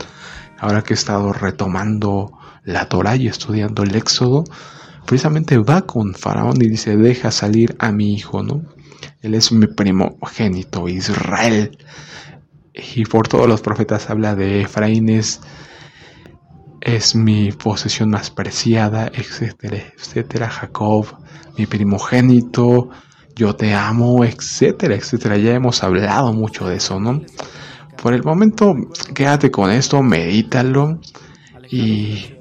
Ahora 0.60 0.84
que 0.84 0.93
he 0.93 0.97
estado 0.97 1.32
retomando 1.34 2.32
la 2.63 2.88
Torah 2.89 3.15
y 3.15 3.28
estudiando 3.28 3.84
el 3.84 3.95
Éxodo, 3.95 4.43
precisamente 5.05 5.57
va 5.57 5.83
con 5.83 6.13
Faraón 6.13 6.61
y 6.61 6.67
dice, 6.67 6.97
deja 6.97 7.31
salir 7.31 7.75
a 7.79 7.91
mi 7.91 8.13
hijo, 8.13 8.43
¿no? 8.43 8.63
Él 9.21 9.33
es 9.33 9.51
mi 9.51 9.67
primogénito, 9.67 10.87
Israel. 10.87 11.77
Y 12.73 13.05
por 13.05 13.27
todos 13.27 13.47
los 13.47 13.61
profetas 13.61 14.09
habla 14.09 14.35
de 14.35 14.61
Efraín 14.61 15.09
es, 15.09 15.39
mi 17.15 17.51
posesión 17.51 18.09
más 18.09 18.29
preciada, 18.29 19.07
etcétera, 19.13 19.77
etcétera. 19.97 20.49
Jacob, 20.49 21.07
mi 21.57 21.65
primogénito, 21.65 22.89
yo 23.35 23.55
te 23.55 23.73
amo, 23.73 24.23
etcétera, 24.23 24.95
etcétera. 24.95 25.37
Ya 25.37 25.53
hemos 25.53 25.83
hablado 25.83 26.33
mucho 26.33 26.67
de 26.67 26.75
eso, 26.75 26.99
¿no? 26.99 27.21
Por 28.01 28.13
el 28.13 28.23
momento, 28.23 28.75
quédate 29.13 29.49
con 29.49 29.71
esto, 29.71 30.03
medítalo 30.03 30.99
y 31.71 32.35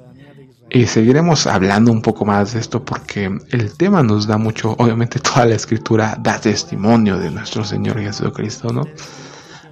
y 0.75 0.87
seguiremos 0.87 1.47
hablando 1.47 1.89
un 1.89 2.01
poco 2.01 2.25
más 2.25 2.53
de 2.53 2.59
esto 2.59 2.83
porque 2.83 3.31
el 3.51 3.77
tema 3.77 4.03
nos 4.03 4.27
da 4.27 4.37
mucho, 4.37 4.75
obviamente 4.77 5.19
toda 5.21 5.45
la 5.45 5.55
escritura 5.55 6.17
da 6.19 6.37
testimonio 6.37 7.17
de 7.17 7.31
nuestro 7.31 7.63
Señor 7.63 7.97
Jesucristo, 7.97 8.73
¿no? 8.73 8.83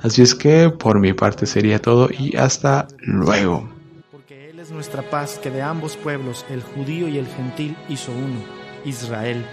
Así 0.02 0.22
es 0.22 0.34
que 0.34 0.70
por 0.70 1.02
mi 1.02 1.12
parte 1.12 1.46
sería 1.46 1.82
todo 1.82 2.08
y 2.10 2.38
hasta 2.38 2.88
luego. 3.00 3.70
Porque 4.14 4.50
Él 4.50 4.62
es 4.62 4.72
nuestra 4.72 5.02
paz 5.10 5.40
que 5.44 5.52
de 5.52 5.62
ambos 5.62 5.98
pueblos, 5.98 6.46
el 6.50 6.64
judío 6.64 7.10
y 7.10 7.18
el 7.18 7.28
gentil, 7.28 7.76
hizo 7.90 8.14
uno, 8.14 8.40
Israel, 8.86 9.46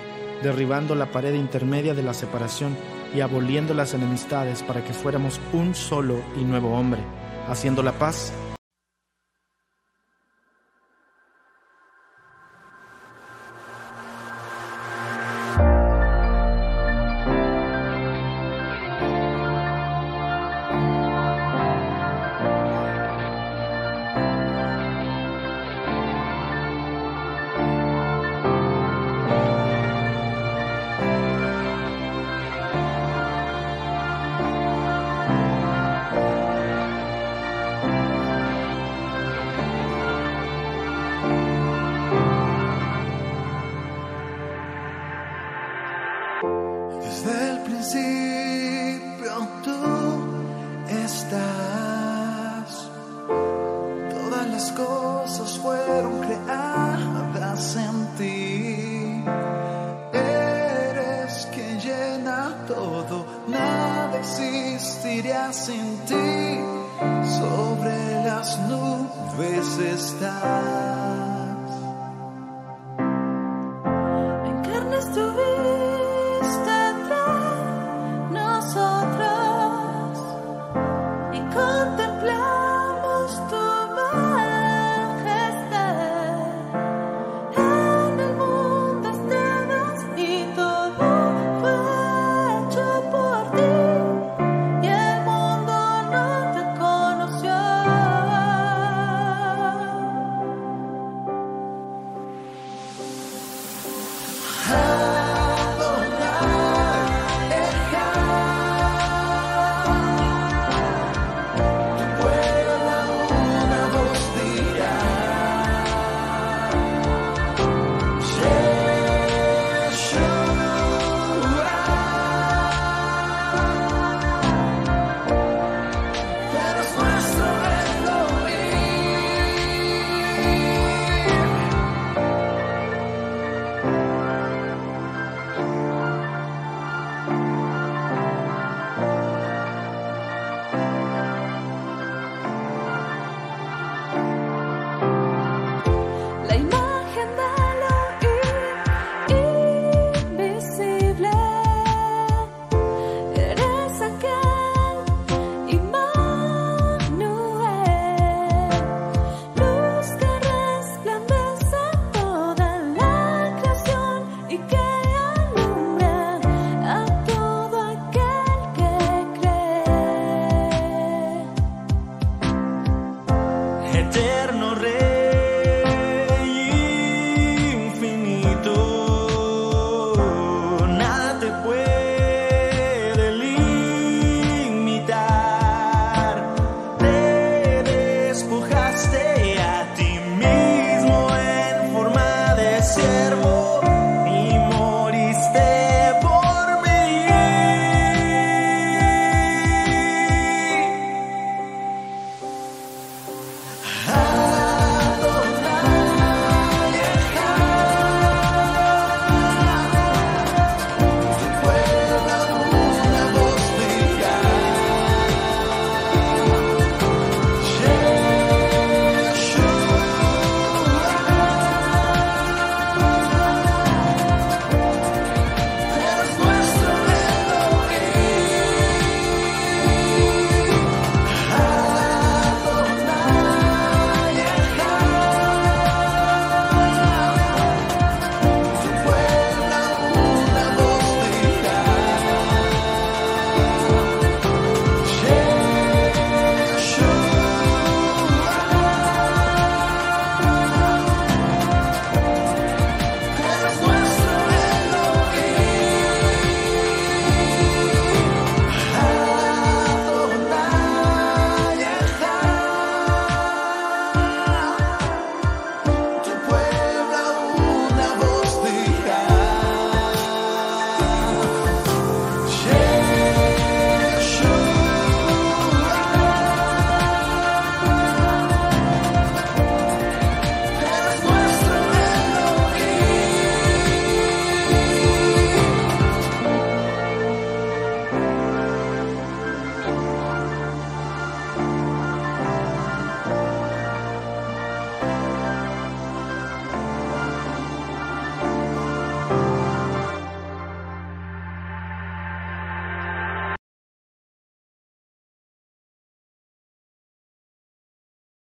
derribando 0.44 0.94
la 0.94 1.10
pared 1.10 1.34
intermedia 1.34 1.94
de 1.94 2.04
la 2.04 2.14
separación 2.14 2.76
y 3.12 3.22
aboliendo 3.22 3.74
las 3.74 3.92
enemistades 3.92 4.62
para 4.62 4.84
que 4.84 4.92
fuéramos 4.92 5.40
un 5.52 5.74
solo 5.74 6.22
y 6.40 6.44
nuevo 6.44 6.78
hombre, 6.78 7.00
haciendo 7.48 7.82
la 7.82 7.90
paz 7.90 8.32